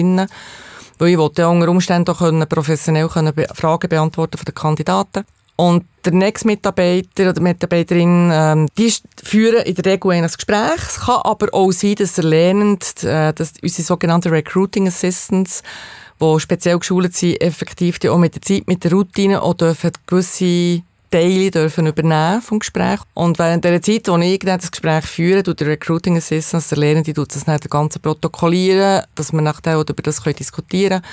Weil 0.98 1.08
ich 1.08 1.18
wollte 1.18 1.42
ja 1.42 1.48
unter 1.48 1.68
Umständen 1.68 2.10
auch 2.10 2.18
können, 2.18 2.48
professionell 2.48 3.08
können 3.08 3.34
Fragen 3.54 3.88
beantworten 3.88 4.38
von 4.38 4.44
den 4.44 4.54
Kandidaten. 4.54 5.24
Und 5.56 5.84
der 6.04 6.12
nächste 6.12 6.48
Mitarbeiter 6.48 7.30
oder 7.30 7.40
Mitarbeiterin, 7.40 8.30
ähm, 8.32 8.68
die 8.76 8.92
führen 9.22 9.62
in 9.64 9.74
der 9.76 9.92
Regel 9.92 10.10
ein 10.10 10.26
Gespräch. 10.26 10.82
Es 10.88 11.00
kann 11.00 11.20
aber 11.22 11.48
auch 11.52 11.70
sein, 11.70 11.94
dass 11.94 12.18
er 12.18 12.24
lernend, 12.24 13.04
äh, 13.04 13.32
dass 13.32 13.52
unsere 13.62 13.86
sogenannten 13.86 14.32
Recruiting 14.32 14.88
Assistants, 14.88 15.62
die 16.20 16.40
speziell 16.40 16.78
geschult 16.78 17.14
sind, 17.14 17.40
effektiv 17.40 17.98
auch 18.08 18.18
mit 18.18 18.34
der 18.34 18.42
Zeit, 18.42 18.66
mit 18.66 18.82
der 18.82 18.92
Routine 18.92 19.42
auch 19.42 19.54
dürfen 19.54 19.92
gewisse 20.06 20.82
Teile 21.14 21.48
dürfen 21.52 21.86
übernehmen 21.86 22.42
vom 22.42 22.58
Gespräch. 22.58 22.98
Und 23.14 23.38
während 23.38 23.62
der 23.62 23.80
Zeit, 23.80 24.08
wo 24.08 24.16
ich 24.16 24.40
das 24.40 24.72
Gespräch 24.72 25.04
führe, 25.04 25.44
tut 25.44 25.60
der 25.60 25.68
Recruiting 25.68 26.16
Assistant, 26.16 26.68
der 26.68 26.78
Lehrende, 26.78 27.14
tut 27.14 27.32
das 27.32 27.46
nicht 27.46 27.70
ganze 27.70 28.00
protokollieren, 28.00 29.04
dass 29.14 29.32
wir 29.32 29.40
nachher 29.40 29.78
über 29.78 30.02
das 30.02 30.20
diskutieren 30.24 31.02
können. 31.02 31.04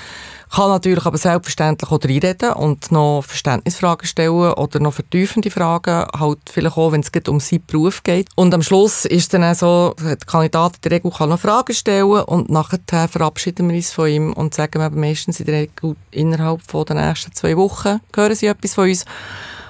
Kann 0.52 0.70
natürlich 0.70 1.06
aber 1.06 1.18
selbstverständlich 1.18 1.88
auch 1.88 2.02
reinreden 2.02 2.52
und 2.54 2.90
noch 2.90 3.22
Verständnisfragen 3.22 4.04
stellen 4.08 4.52
oder 4.54 4.80
noch 4.80 4.92
vertiefende 4.92 5.52
Fragen, 5.52 6.04
halt 6.18 6.40
vielleicht 6.50 6.76
auch, 6.76 6.90
wenn 6.90 7.02
es 7.02 7.28
um 7.28 7.38
seinen 7.38 7.64
Beruf 7.64 8.02
geht. 8.02 8.28
Und 8.34 8.52
am 8.52 8.62
Schluss 8.62 9.04
ist 9.04 9.32
dann 9.32 9.44
auch 9.44 9.54
so, 9.54 9.94
der 10.02 10.16
Kandidat 10.16 10.72
in 10.74 10.80
der 10.82 10.90
Regel 10.90 11.12
kann 11.12 11.28
noch 11.28 11.38
Fragen 11.38 11.74
stellen 11.74 12.24
und 12.24 12.50
nachher 12.50 12.80
verabschieden 13.06 13.68
wir 13.68 13.76
uns 13.76 13.92
von 13.92 14.08
ihm 14.08 14.32
und 14.32 14.52
sagen 14.52 14.80
wir 14.80 14.90
meistens 14.90 15.38
in 15.38 15.46
der 15.46 15.60
Regel 15.60 15.94
innerhalb 16.10 16.60
der 16.66 16.96
nächsten 16.96 17.32
zwei 17.32 17.56
Wochen 17.56 18.00
hören 18.12 18.34
sie 18.34 18.46
etwas 18.46 18.74
von 18.74 18.88
uns. 18.88 19.04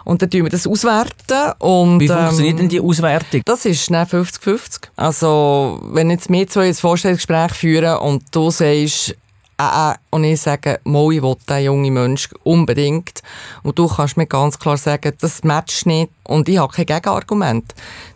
Und 0.05 0.23
dann 0.23 0.31
tun 0.31 0.45
wir 0.45 0.51
das 0.51 0.67
auswerten. 0.67 1.53
Und, 1.59 2.01
Wie 2.01 2.09
funktioniert 2.09 2.55
ähm, 2.55 2.59
denn 2.59 2.69
die 2.69 2.81
Auswertung? 2.81 3.43
Das 3.45 3.65
ist 3.65 3.85
schnell 3.85 4.05
50-50. 4.05 4.89
Also, 4.97 5.81
wenn 5.93 6.11
jetzt 6.11 6.31
wir 6.31 6.47
zwei 6.49 6.69
ein 6.69 6.75
Vorstellungsgespräch 6.75 7.53
führen 7.53 7.99
und 7.99 8.25
du 8.33 8.51
sagst, 8.51 9.17
äh, 9.63 9.93
äh, 9.93 9.95
und 10.11 10.25
ich 10.25 10.41
sage, 10.41 10.81
mal, 10.85 11.13
ich 11.13 11.23
will 11.23 11.37
diesen 11.49 11.65
jungen 11.65 11.93
Mensch 11.93 12.29
unbedingt. 12.43 13.23
Und 13.63 13.79
du 13.79 13.87
kannst 13.87 14.17
mir 14.17 14.27
ganz 14.27 14.59
klar 14.59 14.77
sagen, 14.77 15.13
das 15.21 15.45
matcht 15.45 15.87
nicht 15.87 16.11
und 16.25 16.49
ich 16.49 16.59
habe 16.59 16.73
kein 16.73 16.87
Gegenargument. 16.87 17.75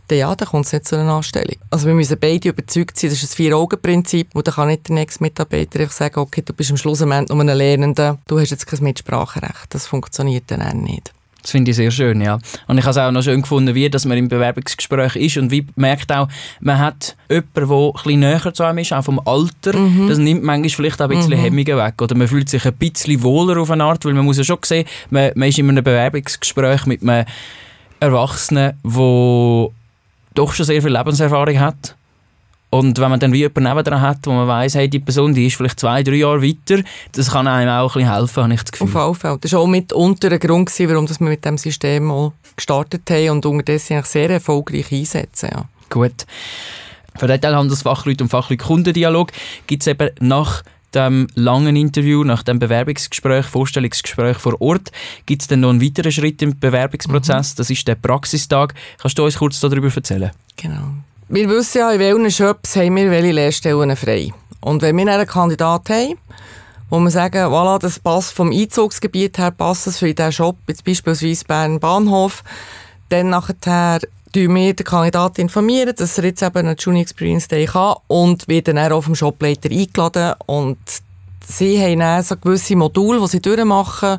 Dann 0.08 0.18
ja, 0.18 0.34
dann 0.34 0.48
kommt 0.48 0.66
es 0.66 0.72
nicht 0.72 0.86
zu 0.86 0.96
einer 0.96 1.14
Anstellung. 1.14 1.56
Also 1.70 1.86
wir 1.86 1.94
müssen 1.94 2.18
beide 2.18 2.48
überzeugt 2.48 2.98
sein, 2.98 3.10
das 3.10 3.22
ist 3.22 3.32
ein 3.32 3.36
Vier-Augen-Prinzip 3.36 4.28
und 4.34 4.46
dann 4.46 4.54
kann 4.54 4.68
nicht 4.68 4.88
der 4.88 4.94
nächste 4.94 5.22
Mitarbeiter 5.22 5.86
sagen, 5.88 6.20
okay, 6.20 6.42
du 6.42 6.52
bist 6.52 6.70
am 6.70 6.76
Schluss 6.76 7.02
am 7.02 7.12
Ende 7.12 7.34
nur 7.34 7.42
ein 7.42 7.56
Lernender, 7.56 8.18
du 8.26 8.38
hast 8.38 8.50
jetzt 8.50 8.66
kein 8.66 8.82
Mitspracherecht. 8.82 9.66
Das 9.70 9.86
funktioniert 9.86 10.44
dann 10.48 10.62
auch 10.62 10.74
nicht. 10.74 11.12
Das 11.46 11.52
finde 11.52 11.70
ich 11.70 11.76
sehr 11.76 11.92
schön, 11.92 12.20
ja. 12.20 12.40
Und 12.66 12.76
ich 12.76 12.82
habe 12.82 12.90
es 12.90 12.96
auch 12.96 13.12
noch 13.12 13.22
schön 13.22 13.40
gefunden, 13.40 13.72
wie 13.76 13.88
dass 13.88 14.04
man 14.04 14.18
im 14.18 14.26
Bewerbungsgespräch 14.26 15.14
ist 15.14 15.36
und 15.36 15.52
wie 15.52 15.64
merkt 15.76 16.10
auch, 16.10 16.26
man 16.58 16.80
hat 16.80 17.16
jemanden, 17.30 17.52
der 17.54 17.62
ein 17.62 17.92
bisschen 17.92 18.18
näher 18.18 18.52
zu 18.52 18.64
einem 18.64 18.78
ist, 18.78 18.92
auch 18.92 19.04
vom 19.04 19.20
Alter. 19.24 19.78
Mhm. 19.78 20.08
Das 20.08 20.18
nimmt 20.18 20.42
manchmal 20.42 20.70
vielleicht 20.70 21.00
auch 21.00 21.08
ein 21.08 21.16
bisschen 21.16 21.38
mhm. 21.38 21.44
Hemmungen 21.44 21.76
weg. 21.76 22.02
Oder 22.02 22.16
man 22.16 22.26
fühlt 22.26 22.48
sich 22.48 22.66
ein 22.66 22.74
bisschen 22.74 23.22
wohler 23.22 23.60
auf 23.60 23.70
eine 23.70 23.84
Art, 23.84 24.04
weil 24.04 24.14
man 24.14 24.24
muss 24.24 24.38
ja 24.38 24.42
schon 24.42 24.58
sehen, 24.64 24.88
man, 25.10 25.30
man 25.36 25.48
ist 25.48 25.56
in 25.56 25.70
einem 25.70 25.84
Bewerbungsgespräch 25.84 26.84
mit 26.86 27.02
einem 27.02 27.26
Erwachsenen, 28.00 28.72
der 28.82 29.68
doch 30.34 30.52
schon 30.52 30.66
sehr 30.66 30.82
viel 30.82 30.92
Lebenserfahrung 30.92 31.60
hat 31.60 31.94
und 32.70 32.98
wenn 32.98 33.10
man 33.10 33.20
dann 33.20 33.32
wie 33.32 33.38
jemanden 33.38 33.64
nebenan 33.64 34.00
hat, 34.00 34.26
wo 34.26 34.32
man 34.32 34.48
weiss, 34.48 34.74
hey, 34.74 34.88
die 34.88 34.98
Person 34.98 35.34
die 35.34 35.46
ist 35.46 35.56
vielleicht 35.56 35.78
zwei, 35.80 36.02
drei 36.02 36.16
Jahre 36.16 36.42
weiter, 36.42 36.82
das 37.12 37.30
kann 37.30 37.46
einem 37.46 37.70
auch 37.70 37.94
ein 37.94 38.02
bisschen 38.02 38.14
helfen, 38.14 38.42
habe 38.42 38.54
ich 38.54 38.62
das 38.62 38.72
Gefühl. 38.72 38.88
Auf 38.88 39.06
jeden 39.06 39.14
Fall. 39.14 39.38
Das 39.40 39.52
war 39.52 39.60
auch 39.60 39.66
mitunter 39.66 40.32
ein 40.32 40.38
Grund, 40.38 40.66
gewesen, 40.66 40.90
warum 40.90 41.08
wir 41.08 41.28
mit 41.28 41.44
diesem 41.44 41.58
System 41.58 42.04
mal 42.04 42.32
gestartet 42.56 43.08
haben 43.10 43.30
und 43.30 43.46
unterdessen 43.46 44.02
sehr 44.02 44.30
erfolgreich 44.30 44.90
einsetzen. 44.92 45.50
Ja. 45.52 45.64
Gut. 45.90 46.26
Für 47.18 47.28
Detailhandelsfachleute 47.28 48.24
und 48.24 48.30
Fachleute 48.30 48.64
Kundendialog 48.64 49.32
gibt 49.66 49.82
es 49.82 49.86
eben 49.86 50.10
nach 50.20 50.62
dem 50.94 51.28
langen 51.34 51.76
Interview, 51.76 52.24
nach 52.24 52.42
dem 52.42 52.58
Bewerbungsgespräch, 52.58 53.46
Vorstellungsgespräch 53.46 54.36
vor 54.38 54.60
Ort, 54.60 54.92
gibt 55.26 55.42
es 55.42 55.48
dann 55.48 55.60
noch 55.60 55.70
einen 55.70 55.82
weiteren 55.82 56.12
Schritt 56.12 56.42
im 56.42 56.58
Bewerbungsprozess. 56.58 57.52
Mhm. 57.52 57.56
Das 57.56 57.70
ist 57.70 57.86
der 57.86 57.96
Praxistag. 57.96 58.74
Kannst 58.98 59.18
du 59.18 59.24
uns 59.24 59.38
kurz 59.38 59.60
darüber 59.60 59.90
erzählen? 59.94 60.30
Genau. 60.56 60.94
Wir 61.28 61.48
wissen 61.48 61.78
ja, 61.78 61.90
in 61.90 61.98
welchen 61.98 62.30
Shops 62.30 62.76
haben 62.76 62.94
wir 62.94 63.10
welche 63.10 63.32
Lehrstellen 63.32 63.96
frei. 63.96 64.32
Und 64.60 64.82
wenn 64.82 64.96
wir 64.96 65.12
einen 65.12 65.26
Kandidat 65.26 65.90
haben, 65.90 66.14
wo 66.88 67.00
wir 67.00 67.10
sagen, 67.10 67.38
voilà, 67.38 67.80
das 67.80 67.98
passt 67.98 68.32
vom 68.32 68.52
Einzugsgebiet 68.52 69.36
her, 69.36 69.50
passt 69.50 69.88
das 69.88 69.98
für 69.98 70.14
diesen 70.14 70.30
Shop, 70.30 70.56
jetzt 70.68 70.84
beispielsweise 70.84 71.44
Bern 71.44 71.80
Bahnhof, 71.80 72.44
dann 73.08 73.30
nachher 73.30 74.02
informieren 74.32 74.54
wir 74.54 74.74
den 74.74 74.86
Kandidaten, 74.86 75.40
informieren, 75.40 75.94
dass 75.96 76.16
er 76.16 76.26
jetzt 76.26 76.42
eben 76.42 76.58
einen 76.58 76.76
Junior 76.76 77.02
Experience 77.02 77.48
Day 77.48 77.66
kann 77.66 77.96
und 78.06 78.46
wird 78.46 78.68
dann 78.68 78.78
auch 78.78 79.00
vom 79.00 79.16
Shopleiter 79.16 79.68
eingeladen 79.68 80.34
und 80.46 80.78
sie 81.44 81.82
haben 81.82 81.98
dann 81.98 82.22
so 82.22 82.36
gewisse 82.36 82.76
Module, 82.76 83.18
die 83.20 83.26
sie 83.26 83.40
durchmachen. 83.40 84.18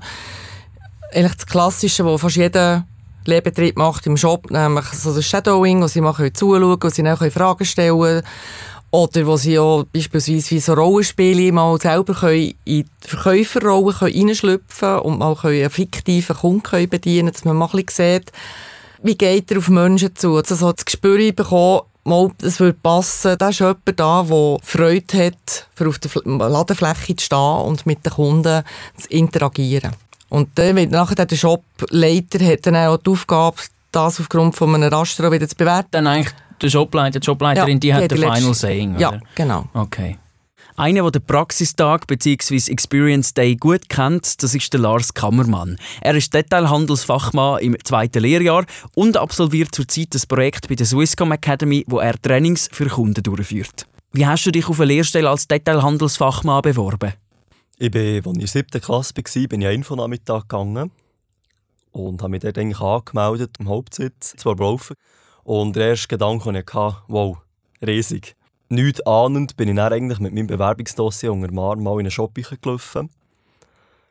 Eigentlich 1.14 1.36
das 1.36 1.46
Klassische, 1.46 2.04
wo 2.04 2.18
fast 2.18 2.36
jeder 2.36 2.86
Lehrbetrieb 3.28 3.78
macht 3.78 4.06
im 4.08 4.18
Shop, 4.18 4.50
nämlich 4.52 4.86
so 4.86 5.14
das 5.14 5.26
Shadowing, 5.26 5.82
wo 5.82 5.88
sie 5.88 6.02
mal 6.02 6.16
zuschauen 6.34 6.78
wo 6.82 6.90
sie 6.90 7.04
dann 7.04 7.32
Fragen 7.32 7.66
stellen 7.66 8.00
können. 8.00 8.24
Oder 8.90 9.28
wo 9.28 9.36
sie 9.36 9.60
auch 9.60 9.84
beispielsweise 9.84 10.52
wie 10.52 10.60
so 10.60 10.74
Rollenspiele 10.74 11.52
mal 11.52 11.80
selber 11.80 12.14
können 12.14 12.54
in 12.64 12.86
die 12.86 12.86
Verkäuferrolle 13.06 14.02
reinschlüpfen 14.02 14.88
können 14.88 15.00
und 15.02 15.20
mal 15.20 15.36
einen 15.44 15.70
fiktiven 15.70 16.36
Kunden 16.36 16.90
bedienen 16.90 17.26
können, 17.26 17.34
dass 17.34 17.44
man 17.44 17.58
mal 17.58 17.70
ein 17.74 17.86
bisschen 17.86 18.14
sieht, 18.14 18.32
wie 19.04 19.18
geht 19.18 19.52
er 19.52 19.58
auf 19.58 19.70
Menschen 19.70 20.16
zu. 20.16 20.38
Also 20.38 20.56
so 20.56 20.72
das 20.72 20.86
Gespür 20.86 21.34
bekommen, 21.34 21.82
mal, 22.06 22.32
es 22.42 22.60
würde 22.60 22.80
passen, 22.82 23.38
da 23.38 23.50
ist 23.50 23.60
jemand 23.60 23.82
da, 23.98 24.24
der 24.24 24.58
Freude 24.64 25.26
hat, 25.26 25.68
für 25.76 25.90
auf 25.90 26.00
der 26.00 26.12
Ladefläche 26.26 27.16
zu 27.18 27.26
stehen 27.26 27.62
und 27.66 27.86
mit 27.86 28.06
den 28.06 28.14
Kunden 28.14 28.64
zu 28.96 29.10
interagieren. 29.10 29.92
Und 30.30 30.50
dann 30.56 30.76
wird 30.76 30.92
nachher 30.92 31.26
der 31.26 31.36
Shopleiter 31.36 32.46
hat 32.46 32.66
dann 32.66 32.76
auch 32.76 32.98
die 32.98 33.10
Aufgabe, 33.10 33.58
das 33.92 34.20
aufgrund 34.20 34.56
von 34.56 34.76
einem 34.76 34.92
Raster 34.92 35.32
wieder 35.32 35.48
zu 35.48 35.56
bewerten. 35.56 35.90
Dann 35.92 36.08
eigentlich 36.08 36.34
der 36.62 36.70
Shopleiter, 36.70 37.20
die 37.20 37.26
Shopleiterin, 37.26 37.76
ja, 37.76 37.80
die, 37.80 37.94
hat 37.94 38.12
den 38.12 38.18
Final 38.18 38.54
Saying, 38.54 38.96
oder? 38.96 39.00
Ja, 39.00 39.20
genau. 39.36 39.66
Okay. 39.74 40.18
Einer, 40.80 41.02
der 41.02 41.12
den 41.12 41.26
Praxistag 41.26 42.06
bzw. 42.06 42.72
Experience 42.72 43.34
Day 43.34 43.56
gut 43.56 43.90
kennt, 43.90 44.44
das 44.44 44.54
ist 44.54 44.72
der 44.72 44.80
Lars 44.80 45.12
Kammermann. 45.12 45.78
Er 46.02 46.14
ist 46.14 46.34
Detailhandelsfachmann 46.36 47.62
im 47.62 47.76
zweiten 47.84 48.22
Lehrjahr 48.22 48.64
und 48.94 49.18
absolviert 49.18 49.74
zurzeit 49.74 50.14
das 50.14 50.28
Projekt 50.28 50.68
bei 50.68 50.76
der 50.76 50.86
Swisscom 50.86 51.32
Academy, 51.32 51.84
wo 51.88 51.98
er 51.98 52.14
Trainings 52.22 52.70
für 52.72 52.86
Kunden 52.86 53.24
durchführt. 53.24 53.88
Wie 54.14 54.28
hast 54.28 54.46
du 54.46 54.52
dich 54.52 54.70
auf 54.70 54.80
eine 54.80 54.94
Lehrstelle 54.94 55.30
als 55.30 55.48
Detailhandelsfachmann 55.48 56.62
beworben? 56.62 57.14
Ich 57.80 57.92
bin, 57.92 58.16
als 58.16 58.26
ich 58.26 58.34
in 58.34 58.40
der 58.40 58.48
siebten 58.48 58.82
Klasse 58.82 59.14
war, 59.16 59.48
bin 59.50 59.62
ich 59.62 59.72
Infonachmittag 59.72 60.48
gegangen 60.48 60.90
und 61.92 62.24
habe 62.24 62.32
mich 62.32 62.42
dort 62.42 62.58
eigentlich 62.58 62.82
angemeldet, 62.82 63.52
am 63.60 63.70
Hauptsitz, 63.70 64.34
zwar 64.36 64.56
Braufen. 64.56 64.96
Und 65.44 65.76
der 65.76 65.90
erste 65.90 66.08
Gedanke, 66.08 66.46
den 66.46 66.56
ich 66.56 66.74
hatte, 66.74 67.04
wow, 67.08 67.38
riesig. 67.86 68.36
Nichts 68.70 69.06
ahnend 69.06 69.58
bin 69.58 69.70
ich 69.70 69.76
dann 69.76 69.94
eigentlich 69.94 70.18
mit 70.18 70.34
meinem 70.34 70.48
Bewerbungsdossier 70.48 71.32
unter 71.32 71.50
dem 71.50 71.60
Arm 71.60 71.84
mal 71.84 71.94
in 71.94 72.00
einen 72.00 72.12
Shop 72.12 72.34
gelaufen. 72.34 73.12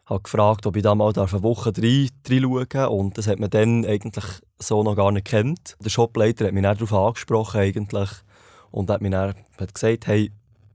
Ich 0.05 0.11
habe 0.11 0.23
gefragt, 0.23 0.65
ob 0.67 0.77
ich 0.77 0.85
da 0.85 0.95
mal 0.95 1.13
eine 1.13 1.43
Woche 1.43 1.73
reinschauen 1.77 2.69
darf 2.69 2.91
und 2.91 3.19
das 3.19 3.27
hat 3.27 3.41
man 3.41 3.51
dann 3.51 3.85
eigentlich 3.85 4.25
so 4.61 4.85
noch 4.85 4.95
gar 4.95 5.11
nicht 5.11 5.27
kennt. 5.27 5.77
Der 5.81 5.91
Shopleiter 5.91 6.47
hat 6.47 6.53
mich 6.53 6.63
dann 6.63 6.79
darauf 6.79 6.93
angesprochen 6.93 7.63
eigentlich 7.63 8.11
und 8.71 8.91
hat 8.91 9.01
mir 9.01 9.11
dann 9.11 9.35
gesagt, 9.59 10.07
hey, 10.07 10.31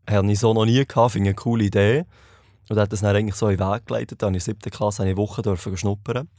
habe 0.09 0.29
ich 0.29 0.39
so 0.39 0.53
noch 0.53 0.65
nie 0.65 0.85
gehabt, 0.85 1.13
finde 1.13 1.29
eine 1.29 1.35
coole 1.35 1.63
Idee. 1.63 2.03
Und 2.71 2.79
hat 2.79 2.93
das 2.93 3.01
dann 3.01 3.13
eigentlich 3.13 3.35
so 3.35 3.49
in 3.49 3.57
den 3.57 3.67
Weg 3.67 3.85
geleitet. 3.85 4.21
Dann 4.21 4.29
in 4.29 4.35
der 4.35 4.41
siebten 4.41 4.69
Klasse 4.69 5.03
eine 5.03 5.17
Woche 5.17 5.41
dürfen 5.41 5.75
schnuppern. 5.75 6.29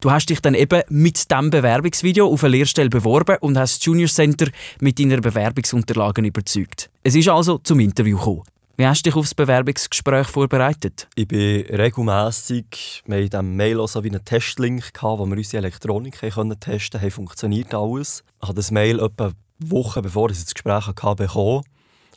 Du 0.00 0.12
hast 0.12 0.26
dich 0.26 0.40
dann 0.40 0.54
eben 0.54 0.82
mit 0.88 1.28
diesem 1.28 1.50
Bewerbungsvideo 1.50 2.28
auf 2.28 2.44
eine 2.44 2.56
Lehrstelle 2.56 2.88
beworben 2.88 3.36
und 3.40 3.58
hast 3.58 3.78
das 3.78 3.84
Junior 3.84 4.08
Center 4.08 4.46
mit 4.80 5.00
deinen 5.00 5.20
Bewerbungsunterlagen 5.20 6.24
überzeugt. 6.24 6.88
Es 7.02 7.16
ist 7.16 7.28
also 7.28 7.58
zum 7.58 7.80
Interview 7.80 8.16
gekommen. 8.16 8.42
Wie 8.76 8.86
hast 8.86 9.04
du 9.04 9.10
dich 9.10 9.16
auf 9.16 9.24
das 9.24 9.34
Bewerbungsgespräch 9.34 10.28
vorbereitet? 10.28 11.08
Ich 11.16 11.26
bin 11.26 11.66
regelmässig 11.66 13.02
mit 13.06 13.32
diesem 13.32 13.56
Mail 13.56 13.80
auch 13.80 13.88
so 13.88 14.04
wie 14.04 14.08
einen 14.10 14.24
Testlink, 14.24 14.94
gehabt, 14.94 15.18
wo 15.18 15.26
wir 15.26 15.36
unsere 15.36 15.58
Elektronik 15.58 16.20
können 16.20 16.60
testen 16.60 17.00
konnten. 17.00 17.12
funktioniert 17.12 17.74
alles. 17.74 18.22
Ich 18.40 18.48
habe 18.48 18.54
das 18.54 18.70
Mail 18.70 19.00
etwa 19.00 19.32
Wochen 19.58 20.02
bevor 20.02 20.30
ich 20.30 20.38
das 20.38 20.54
Gespräch 20.54 20.86
hatte, 20.86 21.14
bekommen. 21.16 21.64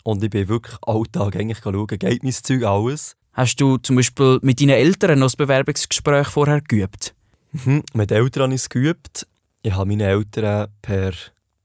Und 0.04 0.24
ich 0.24 0.30
bin 0.30 0.48
wirklich 0.48 0.78
alltag 0.86 1.36
eigentlich 1.36 1.60
schauen, 1.64 1.88
geht 1.88 2.24
mein 2.24 2.32
Zeug 2.32 2.64
alles. 2.64 3.16
Hast 3.36 3.60
du 3.60 3.76
zum 3.76 3.98
Beispiel 3.98 4.40
mit 4.44 4.62
deinen 4.62 4.70
Eltern 4.70 5.20
noch 5.20 5.26
das 5.26 5.36
Bewerbungsgespräch 5.36 6.28
vorher 6.28 6.62
geübt? 6.62 7.14
Mhm, 7.52 7.84
mit 7.94 8.10
Eltern 8.10 8.44
habe 8.44 8.54
ich 8.54 8.62
es 8.62 8.70
geübt. 8.70 9.28
Ich 9.62 9.74
habe 9.74 9.90
meine 9.90 10.06
Eltern 10.06 10.70
per 10.82 11.12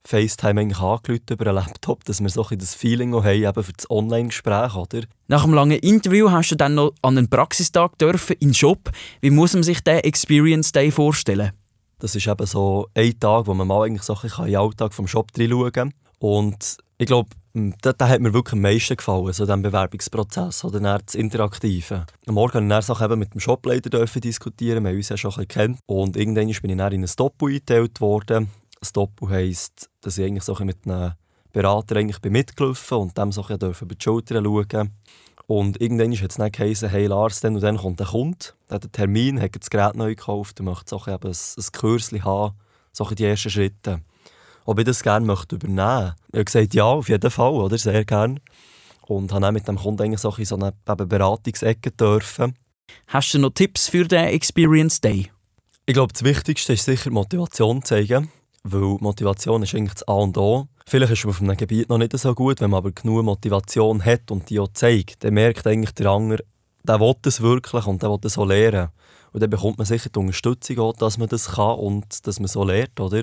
FaceTime 0.04 0.62
eigentlich 0.62 0.80
angerufen 0.80 1.22
über 1.30 1.46
einen 1.46 1.54
Laptop, 1.54 2.04
dass 2.06 2.20
wir 2.20 2.28
so 2.28 2.44
ein 2.44 2.58
das 2.58 2.74
Feeling 2.74 3.14
haben 3.14 3.44
eben 3.44 3.62
für 3.62 3.72
das 3.72 3.88
Online-Gespräch, 3.88 4.74
oder? 4.74 5.02
Nach 5.28 5.44
einem 5.44 5.54
langen 5.54 5.78
Interview 5.78 6.32
hast 6.32 6.50
du 6.50 6.56
dann 6.56 6.74
noch 6.74 6.92
an 7.02 7.16
einen 7.16 7.30
Praxistag 7.30 7.96
dürfen 7.98 8.34
in 8.40 8.52
Shop. 8.52 8.90
Wie 9.20 9.30
muss 9.30 9.54
man 9.54 9.62
sich 9.62 9.80
den 9.84 9.98
Experience 9.98 10.72
Day 10.72 10.90
vorstellen? 10.90 11.52
Das 12.00 12.16
ist 12.16 12.26
eben 12.26 12.46
so 12.46 12.88
ein 12.94 13.20
Tag, 13.20 13.46
wo 13.46 13.54
man 13.54 13.68
mal 13.68 13.86
eigentlich 13.86 14.02
so 14.02 14.14
ein 14.14 14.28
in 14.38 14.46
den 14.46 14.56
Alltag 14.56 14.92
vom 14.92 15.06
Shop 15.06 15.28
reinschauen 15.38 15.70
kann. 15.70 15.94
Und 16.18 16.78
ich 16.98 17.06
glaube, 17.06 17.30
da, 17.52 17.92
da, 17.92 18.08
hat 18.08 18.20
mir 18.20 18.32
wirklich 18.32 18.52
am 18.52 18.60
meisten 18.60 18.96
gefallen, 18.96 19.32
so 19.32 19.44
diesem 19.44 19.62
Bewerbungsprozess, 19.62 20.64
oder 20.64 20.78
dann 20.78 21.02
das 21.04 21.16
Interaktive. 21.16 22.06
Am 22.26 22.34
Morgen 22.34 22.68
durfte 22.68 22.92
ich 22.92 23.00
eben 23.00 23.18
mit 23.18 23.34
dem 23.34 23.40
Shopleiter 23.40 23.90
diskutieren, 23.90 24.84
wir 24.84 24.90
haben 24.90 24.96
uns 24.96 25.08
ja 25.08 25.16
schon 25.16 25.32
ein 25.36 25.48
kennt. 25.48 25.80
Und 25.86 26.16
irgendwann 26.16 26.46
bin 26.46 26.70
ich 26.70 26.76
dann 26.76 26.92
in 26.92 27.04
ein 27.04 27.10
Doppel 27.16 27.48
eingeteilt 27.48 28.00
worden. 28.00 28.50
Das 28.78 28.92
Doppel 28.92 29.28
heisst, 29.30 29.90
dass 30.00 30.16
ich 30.18 30.26
eigentlich 30.26 30.44
so 30.44 30.54
mit 30.64 30.86
einem 30.86 31.14
Berater 31.52 31.96
eigentlich 31.96 32.20
bin 32.20 32.32
mitgelaufen 32.32 32.98
und 32.98 33.18
dem 33.18 33.32
so 33.32 33.42
über 33.42 33.94
die 33.94 33.96
Schulter 34.00 34.42
schauen. 34.42 34.94
Und 35.48 35.80
irgendwann 35.80 36.12
hat 36.12 36.30
es 36.30 36.36
dann 36.36 36.52
geheißen, 36.52 36.88
hey 36.88 37.06
Lars, 37.06 37.40
dann 37.40 37.56
und 37.56 37.62
dann 37.62 37.78
kommt 37.78 37.98
der 37.98 38.06
Kunde, 38.06 38.38
der 38.68 38.76
hat 38.76 38.84
einen 38.84 38.92
Termin, 38.92 39.40
hat 39.40 39.56
das 39.58 39.68
Gerät 39.68 39.96
neu 39.96 40.10
gekauft 40.10 40.60
und 40.60 40.66
möchte 40.66 40.90
so 40.90 41.02
ein, 41.04 41.18
ein 41.20 41.72
Kurs 41.72 42.12
haben, 42.12 42.54
so 42.92 43.04
die 43.06 43.24
ersten 43.24 43.50
Schritte 43.50 44.02
ob 44.64 44.78
ich 44.78 44.84
das 44.84 45.02
gerne 45.02 45.26
möchte 45.26 45.56
übernehmen 45.56 45.84
möchte. 45.84 46.16
Ich 46.28 46.34
habe 46.34 46.44
gesagt, 46.44 46.74
ja, 46.74 46.84
auf 46.84 47.08
jeden 47.08 47.30
Fall, 47.30 47.52
oder? 47.52 47.78
sehr 47.78 48.04
gerne. 48.04 48.40
Und 49.06 49.32
habe 49.32 49.40
dann 49.40 49.54
mit 49.54 49.66
dem 49.66 49.76
Kunden 49.76 50.02
eigentlich 50.02 50.20
so 50.20 50.32
in 50.36 50.44
so 50.44 50.56
eine 50.56 50.72
Beratungsecke 50.84 51.90
dürfen. 51.90 52.54
Hast 53.08 53.34
du 53.34 53.38
noch 53.38 53.50
Tipps 53.50 53.88
für 53.88 54.06
den 54.06 54.26
Experience 54.26 55.00
Day? 55.00 55.30
Ich 55.86 55.94
glaube, 55.94 56.12
das 56.12 56.22
Wichtigste 56.22 56.74
ist 56.74 56.84
sicher 56.84 57.10
Motivation 57.10 57.82
zeigen, 57.82 58.30
weil 58.62 58.96
Motivation 59.00 59.62
ist 59.62 59.74
eigentlich 59.74 59.94
das 59.94 60.06
A 60.06 60.12
und 60.12 60.38
O. 60.38 60.68
Vielleicht 60.86 61.12
ist 61.12 61.24
man 61.24 61.30
auf 61.30 61.40
einem 61.40 61.56
Gebiet 61.56 61.88
noch 61.88 61.98
nicht 61.98 62.16
so 62.16 62.34
gut, 62.34 62.60
wenn 62.60 62.70
man 62.70 62.78
aber 62.78 62.92
genug 62.92 63.24
Motivation 63.24 64.04
hat 64.04 64.30
und 64.30 64.50
die 64.50 64.60
auch 64.60 64.68
zeigt, 64.72 65.24
dann 65.24 65.34
merkt 65.34 65.66
eigentlich 65.66 65.92
der 65.94 66.10
andere, 66.10 66.44
der 66.84 67.00
will 67.00 67.14
es 67.24 67.40
wirklich 67.40 67.86
und 67.86 68.02
der 68.02 68.10
will 68.10 68.18
es 68.22 68.34
so 68.34 68.44
lernen. 68.44 68.90
Und 69.32 69.42
dann 69.42 69.50
bekommt 69.50 69.78
man 69.78 69.86
sicher 69.86 70.10
die 70.10 70.18
Unterstützung 70.18 70.78
auch, 70.78 70.92
dass 70.92 71.18
man 71.18 71.28
das 71.28 71.52
kann 71.52 71.78
und 71.78 72.26
dass 72.26 72.40
man 72.40 72.48
so 72.48 72.64
lernt, 72.64 72.98
oder? 72.98 73.22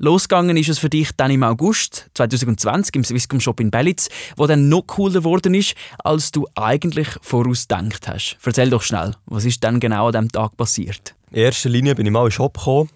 Losgegangen 0.00 0.56
ist 0.56 0.68
es 0.68 0.78
für 0.78 0.88
dich 0.88 1.10
dann 1.16 1.32
im 1.32 1.42
August 1.42 2.08
2020 2.14 2.94
im 2.94 3.02
Swisscom 3.02 3.40
Shop 3.40 3.58
in 3.58 3.72
Bellitz, 3.72 4.08
wo 4.36 4.46
dann 4.46 4.68
noch 4.68 4.86
cooler 4.86 5.20
geworden 5.20 5.54
ist, 5.54 5.74
als 5.98 6.30
du 6.30 6.46
eigentlich 6.54 7.08
vorausdenkt 7.20 8.06
hast. 8.06 8.38
Erzähl 8.44 8.70
doch 8.70 8.82
schnell, 8.82 9.16
was 9.26 9.44
ist 9.44 9.64
dann 9.64 9.80
genau 9.80 10.06
an 10.06 10.12
diesem 10.12 10.30
Tag 10.30 10.56
passiert? 10.56 11.16
In 11.32 11.38
erster 11.38 11.68
Linie 11.68 11.96
bin 11.96 12.06
ich 12.06 12.12
mal 12.12 12.20
in 12.20 12.26
den 12.26 12.30
Shop 12.30 12.56
gekommen 12.56 12.90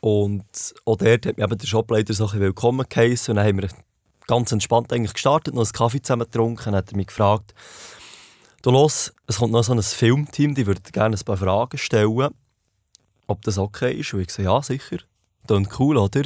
und 0.00 0.74
auch 0.86 0.96
dort 0.96 1.26
hat 1.26 1.36
mich 1.36 1.44
eben 1.44 1.58
der 1.58 1.66
Shopleiter 1.66 2.14
so 2.14 2.28
ein 2.28 2.40
willkommen 2.40 2.86
geheißen 2.88 3.32
und 3.32 3.36
dann 3.36 3.46
haben 3.46 3.60
wir 3.60 3.68
ganz 4.26 4.50
entspannt 4.50 4.90
eigentlich 4.90 5.12
gestartet, 5.12 5.54
noch 5.54 5.64
einen 5.64 5.72
Kaffee 5.72 6.00
zusammen 6.00 6.24
getrunken, 6.24 6.64
dann 6.64 6.76
hat 6.76 6.90
er 6.90 6.96
mich 6.96 7.08
gefragt, 7.08 7.52
du 8.62 8.70
los, 8.70 9.12
es 9.26 9.36
kommt 9.36 9.52
noch 9.52 9.64
so 9.64 9.74
ein 9.74 9.82
Filmteam, 9.82 10.54
die 10.54 10.66
würde 10.66 10.80
gerne 10.92 11.14
ein 11.14 11.24
paar 11.24 11.36
Fragen 11.36 11.76
stellen 11.76 12.30
ob 13.26 13.42
das 13.42 13.58
okay 13.58 13.92
ist. 13.92 14.14
Und 14.14 14.20
ich 14.20 14.28
gesagt, 14.28 14.46
ja, 14.46 14.62
sicher. 14.62 14.98
Klingt 15.48 15.80
cool, 15.80 15.96
oder? 15.96 16.22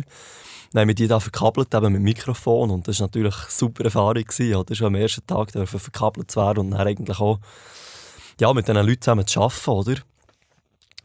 Dann 0.72 0.82
haben 0.82 0.88
wir 0.88 0.94
die 0.94 1.06
da 1.06 1.20
verkabelt 1.20 1.74
eben 1.74 1.92
mit 1.92 2.02
Mikrofon 2.02 2.70
und 2.70 2.88
das 2.88 3.00
war 3.00 3.06
natürlich 3.06 3.34
eine 3.34 3.50
super 3.50 3.84
Erfahrung. 3.84 4.24
Gewesen, 4.24 4.56
oder? 4.56 4.74
Schon 4.74 4.86
am 4.88 4.94
ersten 4.94 5.26
Tag 5.26 5.52
dürfen 5.52 5.80
verkabelt 5.80 6.30
zu 6.30 6.40
werden 6.40 6.60
und 6.60 6.70
dann 6.70 6.86
eigentlich 6.86 7.20
auch 7.20 7.40
ja, 8.40 8.52
mit 8.52 8.66
diesen 8.66 8.86
Leuten 8.86 9.02
zusammen 9.02 9.26
zu 9.26 9.40
arbeiten, 9.40 9.70
oder? 9.70 9.94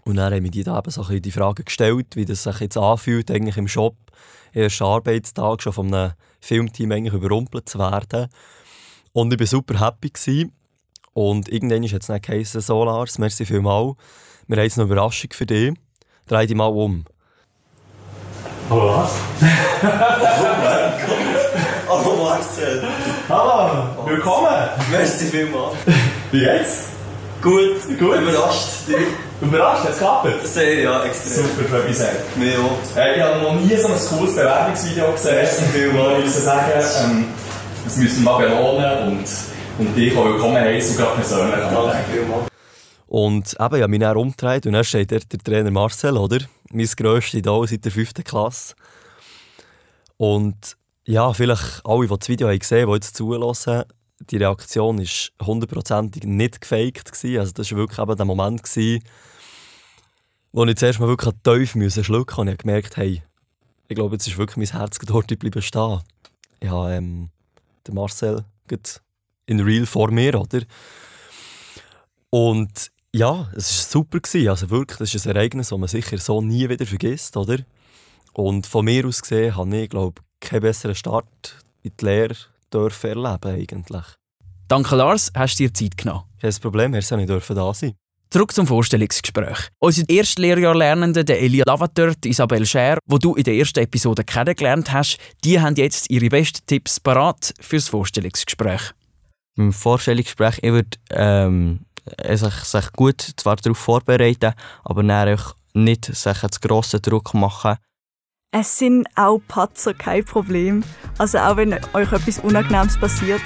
Und 0.05 0.15
dann 0.15 0.33
haben 0.33 0.43
wir 0.43 0.51
die 0.51 0.63
da 0.63 0.79
eben 0.79 0.89
so 0.89 1.03
die 1.03 1.31
Frage 1.31 1.63
gestellt, 1.65 2.15
wie 2.15 2.24
das 2.24 2.43
sich 2.43 2.59
jetzt 2.62 2.77
anfühlt, 2.77 3.29
eigentlich 3.29 3.57
im 3.57 3.67
Shop, 3.67 3.97
ersten 4.53 4.86
Arbeitstag 4.86 5.62
schon 5.62 5.74
von 5.74 5.93
einem 5.93 6.13
Filmteam 6.39 6.93
eigentlich 6.93 7.13
überrumpelt 7.13 7.67
zu 7.67 7.77
werden. 7.77 8.29
Und 9.12 9.33
ich 9.33 9.39
war 9.39 9.47
super 9.47 9.79
happy. 9.81 10.09
Gewesen. 10.09 10.53
Und 11.13 11.50
irgendwann 11.50 11.83
ist 11.83 11.91
jetzt 11.91 12.09
nicht 12.09 12.25
geheißen, 12.25 12.62
so 12.62 12.86
Lars, 12.86 13.17
merci 13.17 13.45
vielmals. 13.45 13.95
Wir 14.47 14.57
haben 14.57 14.63
jetzt 14.63 14.79
eine 14.79 14.86
Überraschung 14.86 15.31
für 15.33 15.45
dich. 15.45 15.74
Dreh 16.27 16.45
dich 16.47 16.55
mal 16.55 16.67
um. 16.67 17.03
Hallo 18.69 18.86
Lars. 18.88 19.12
Hallo 21.88 22.15
Marcel. 22.21 22.83
Hallo, 23.29 23.88
willkommen. 24.05 24.69
Merci 24.91 25.25
vielmals. 25.27 25.75
Wie 26.33 26.39
geht's? 26.41 26.88
Gut, 27.41 27.77
Gut. 27.97 28.17
Überrascht. 28.17 28.67
Überrascht, 29.41 29.86
hat's 29.86 30.00
geklappt? 30.00 30.27
Sehr, 30.43 30.81
ja, 30.81 31.03
extrem. 31.05 31.45
Super, 31.45 31.69
freut 31.69 31.88
mich 31.88 31.97
sehr. 31.97 32.12
Mir 32.36 32.55
auch. 32.59 32.97
Äh, 33.00 33.15
ich 33.15 33.21
habe 33.21 33.41
noch 33.41 33.53
nie 33.53 33.77
so 33.77 33.88
ein 33.88 33.93
cooles 34.09 34.36
Bewerbungsvideo 34.36 35.12
gesehen. 35.13 35.36
Merci 35.36 35.63
vielmals. 35.71 36.19
Ich 36.19 36.25
muss 36.25 36.43
sagen, 36.43 36.71
ähm, 36.75 37.25
das 37.86 37.95
müssen 37.95 38.24
wir 38.25 38.31
mal 38.31 38.38
belohnen 38.39 39.07
und, 39.07 39.25
und 39.79 39.95
dich 39.95 40.17
auch 40.17 40.25
willkommen 40.25 40.57
heißen 40.57 40.97
gerade 40.97 41.15
persönlich 41.15 41.55
Danke 41.55 41.97
vielmals. 42.12 42.56
Und 43.07 43.53
eben, 43.53 43.59
habe 43.59 43.87
mich 43.87 43.99
dann 43.99 44.17
umgedreht 44.17 44.65
und 44.65 44.73
dann 44.73 44.83
steht 44.83 45.11
dort 45.11 45.31
der 45.31 45.39
Trainer 45.39 45.71
Marcel, 45.71 46.17
oder? 46.17 46.39
Mein 46.71 46.85
grösster 46.85 47.37
Idol 47.37 47.67
seit 47.67 47.85
der 47.85 47.91
5. 47.91 48.13
Klasse. 48.25 48.75
Und 50.17 50.75
ja, 51.05 51.31
vielleicht 51.31 51.85
alle, 51.85 52.07
die 52.07 52.17
das 52.17 52.27
Video 52.27 52.49
haben 52.49 52.59
gesehen 52.59 52.81
haben, 52.81 52.89
die 52.89 52.95
jetzt 52.95 53.15
zulassen, 53.15 53.83
die 54.19 54.37
Reaktion 54.37 54.99
war 54.99 55.45
hundertprozentig 55.45 56.23
nicht 56.23 56.59
gefaked. 56.59 57.11
Gewesen. 57.11 57.39
Also 57.39 57.53
das 57.53 57.71
war 57.71 57.77
wirklich 57.77 57.99
eben 57.99 58.17
der 58.17 58.25
Moment, 58.25 58.63
gewesen, 58.63 59.03
wo 60.51 60.65
ich 60.65 60.75
zuerst 60.75 60.99
mal 60.99 61.07
wirklich 61.07 61.33
tief 61.43 61.75
müssen 61.75 62.03
schlucken 62.03 62.41
und 62.41 62.47
ich 62.49 62.57
gemerkt, 62.57 62.97
hey, 62.97 63.21
ich 63.87 63.95
glaube, 63.95 64.15
jetzt 64.15 64.27
ist 64.27 64.37
wirklich 64.37 64.57
mein 64.57 64.79
Herz 64.79 64.97
dort 64.99 65.27
geblieben 65.27 65.61
stehen. 65.61 66.01
Ich 66.59 66.69
habe 66.69 66.93
ähm, 66.93 67.29
den 67.87 67.95
Marcel 67.95 68.43
in 69.45 69.59
real 69.61 69.85
vor 69.85 70.11
mir, 70.11 70.39
oder? 70.39 70.61
Und 72.29 72.91
ja, 73.17 73.50
es 73.55 73.77
war 73.77 74.01
super. 74.01 74.19
Gewesen. 74.19 74.50
Also 74.50 74.69
wirklich, 74.69 74.97
das 74.97 75.15
ist 75.15 75.27
ein 75.27 75.36
Ereignis, 75.36 75.69
das 75.69 75.77
man 75.77 75.89
sicher 75.89 76.17
so 76.17 76.41
nie 76.41 76.69
wieder 76.69 76.86
vergisst, 76.86 77.36
oder? 77.36 77.57
Und 78.33 78.67
von 78.67 78.86
mir 78.86 79.05
aus 79.05 79.21
gesehen 79.21 79.55
habe 79.55 79.75
ich, 79.77 79.89
glaube 79.89 80.21
keinen 80.39 80.62
besseren 80.62 80.95
Start 80.95 81.55
in 81.81 81.91
die 82.00 82.05
Lehre 82.05 82.36
dürfen 82.71 83.09
erleben 83.09 83.55
eigentlich. 83.55 84.05
Danke 84.67 84.95
Lars, 84.95 85.31
hast 85.33 85.57
dir 85.57 85.74
Zeit 85.74 85.97
genommen. 85.97 86.24
Kein 86.39 86.53
Problem, 86.62 86.93
wir 86.93 87.01
sollen 87.01 87.25
nicht 87.25 87.50
da 87.50 87.74
sein. 87.74 87.93
Zurück 88.29 88.51
zum 88.51 88.67
Vorstellungsgespräch. 88.67 89.69
Unsere 89.79 90.05
Erstlehrjahrlernenden, 90.09 91.25
der 91.25 91.41
Elia 91.41 91.63
Lavateur, 91.65 92.13
die 92.13 92.29
Isabelle 92.29 92.65
Scher, 92.65 93.00
wo 93.05 93.17
du 93.17 93.36
in 93.36 93.43
der 93.43 93.53
ersten 93.53 93.79
Episode 93.79 94.25
kennengelernt 94.25 94.91
hast, 94.91 95.17
die 95.45 95.59
haben 95.59 95.75
jetzt 95.75 96.09
ihre 96.09 96.27
besten 96.27 96.65
Tipps 96.65 97.00
parat 97.00 97.53
fürs 97.62 97.88
Vorstellungsgespräch. 97.88 98.91
Im 99.55 99.71
Vorstellungsgespräch, 99.71 100.59
ich 100.62 100.71
würde 100.71 100.97
ähm, 101.12 101.87
sich, 102.35 102.53
sich 102.53 102.91
gut 102.93 103.21
zwar 103.37 103.55
darauf 103.57 103.77
vorbereiten, 103.77 104.53
aber 104.83 105.03
dann 105.03 105.29
auch 105.29 105.55
nicht 105.73 106.05
sich 106.05 106.37
zu 106.39 106.59
grossen 106.61 107.01
Druck 107.01 107.33
machen. 107.33 107.77
Es 108.51 108.77
sind 108.77 109.07
auch 109.15 109.39
Patzer 109.47 109.93
kein 109.93 110.23
Problem. 110.23 110.83
Also 111.17 111.37
auch 111.37 111.57
wenn 111.57 111.73
euch 111.73 112.11
etwas 112.11 112.39
Unangenehmes 112.39 112.97
passiert. 112.97 113.41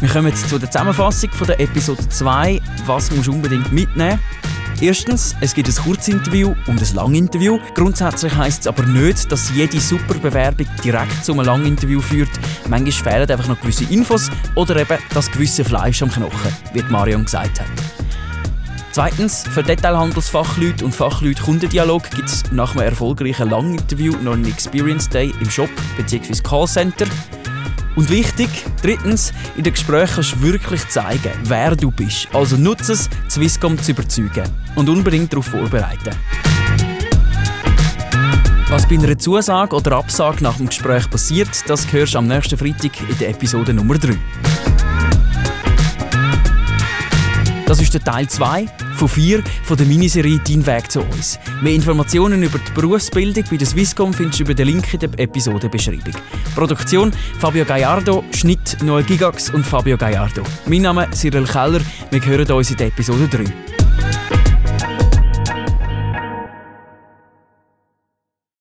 Wir 0.00 0.08
kommen 0.08 0.28
jetzt 0.28 0.48
zu 0.48 0.58
der 0.58 0.70
Zusammenfassung 0.70 1.30
von 1.30 1.46
der 1.46 1.60
Episode 1.60 2.08
2. 2.08 2.60
Was 2.86 3.10
musst 3.10 3.28
du 3.28 3.32
unbedingt 3.32 3.70
mitnehmen? 3.72 4.20
Erstens, 4.80 5.34
es 5.40 5.54
gibt 5.54 5.68
ein 5.68 5.74
Kurzinterview 5.74 6.54
und 6.68 6.80
ein 6.80 6.94
Langinterview. 6.94 7.58
Grundsätzlich 7.74 8.32
heisst 8.36 8.60
es 8.60 8.66
aber 8.68 8.84
nicht, 8.84 9.30
dass 9.30 9.50
jede 9.52 9.80
super 9.80 10.14
Bewerbung 10.14 10.68
direkt 10.84 11.24
zu 11.24 11.32
einem 11.32 11.46
Langinterview 11.46 12.00
führt. 12.00 12.30
Manchmal 12.68 13.12
fehlen 13.12 13.28
einfach 13.28 13.48
noch 13.48 13.60
gewisse 13.60 13.92
Infos 13.92 14.30
oder 14.54 14.76
eben 14.76 14.98
das 15.12 15.32
gewisse 15.32 15.64
Fleisch 15.64 16.00
am 16.00 16.12
Knochen, 16.12 16.56
wie 16.74 16.82
Marion 16.82 17.24
gesagt 17.24 17.58
hat. 17.58 17.66
Zweitens, 18.92 19.44
für 19.48 19.64
Detailhandelsfachleute 19.64 20.84
und 20.84 20.94
Fachleute 20.94 21.42
Kundendialog 21.42 22.08
gibt 22.10 22.28
es 22.28 22.44
nach 22.52 22.72
einem 22.76 22.86
erfolgreichen 22.86 23.50
Langinterview 23.50 24.14
noch 24.22 24.34
einen 24.34 24.46
Experience 24.46 25.08
Day 25.08 25.34
im 25.40 25.50
Shop 25.50 25.70
bzw. 25.96 26.40
Callcenter. 26.42 27.06
Und 27.98 28.10
wichtig, 28.10 28.48
drittens, 28.80 29.32
in 29.56 29.64
den 29.64 29.72
Gesprächen 29.72 30.14
kannst 30.14 30.34
du 30.34 30.42
wirklich 30.42 30.86
zeigen, 30.88 31.32
wer 31.42 31.74
du 31.74 31.90
bist. 31.90 32.28
Also 32.32 32.56
nutze 32.56 32.92
es, 32.92 33.10
Swisscom 33.28 33.76
zu 33.76 33.90
überzeugen 33.90 34.44
und 34.76 34.88
unbedingt 34.88 35.32
darauf 35.32 35.46
vorbereiten. 35.46 36.14
Was 38.68 38.86
bei 38.86 38.94
einer 38.94 39.18
Zusage 39.18 39.74
oder 39.74 39.96
Absage 39.96 40.44
nach 40.44 40.58
dem 40.58 40.68
Gespräch 40.68 41.10
passiert, 41.10 41.48
das 41.66 41.92
hörst 41.92 42.14
du 42.14 42.18
am 42.18 42.28
nächsten 42.28 42.56
Freitag 42.56 42.92
in 43.00 43.18
der 43.18 43.30
Episode 43.30 43.74
Nummer 43.74 43.98
3. 43.98 44.16
Das 47.66 47.80
ist 47.82 47.92
der 47.92 48.04
Teil 48.04 48.28
2 48.28 48.66
von 48.98 49.08
4 49.08 49.42
von 49.62 49.76
der 49.76 49.86
Miniserie 49.86 50.40
«Dein 50.46 50.66
Weg 50.66 50.90
zu 50.90 51.00
uns». 51.00 51.38
Mehr 51.62 51.72
Informationen 51.72 52.42
über 52.42 52.58
die 52.58 52.72
Berufsbildung 52.72 53.44
bei 53.48 53.56
der 53.56 53.66
Swisscom 53.66 54.12
findest 54.12 54.40
du 54.40 54.44
über 54.44 54.54
den 54.54 54.66
Link 54.66 54.92
in 54.92 55.00
der 55.00 55.10
Episodenbeschreibung. 55.18 56.14
Produktion 56.54 57.12
Fabio 57.38 57.64
Gallardo, 57.64 58.24
Schnitt 58.32 58.76
Noel 58.82 59.04
Gigax 59.04 59.50
und 59.50 59.64
Fabio 59.64 59.96
Gallardo. 59.96 60.42
Mein 60.66 60.82
Name 60.82 61.06
ist 61.10 61.20
Cyril 61.20 61.44
Keller, 61.44 61.80
wir 62.10 62.24
hören 62.24 62.50
uns 62.50 62.70
in 62.70 62.76
der 62.76 62.88
Episode 62.88 63.28
3. 63.28 63.67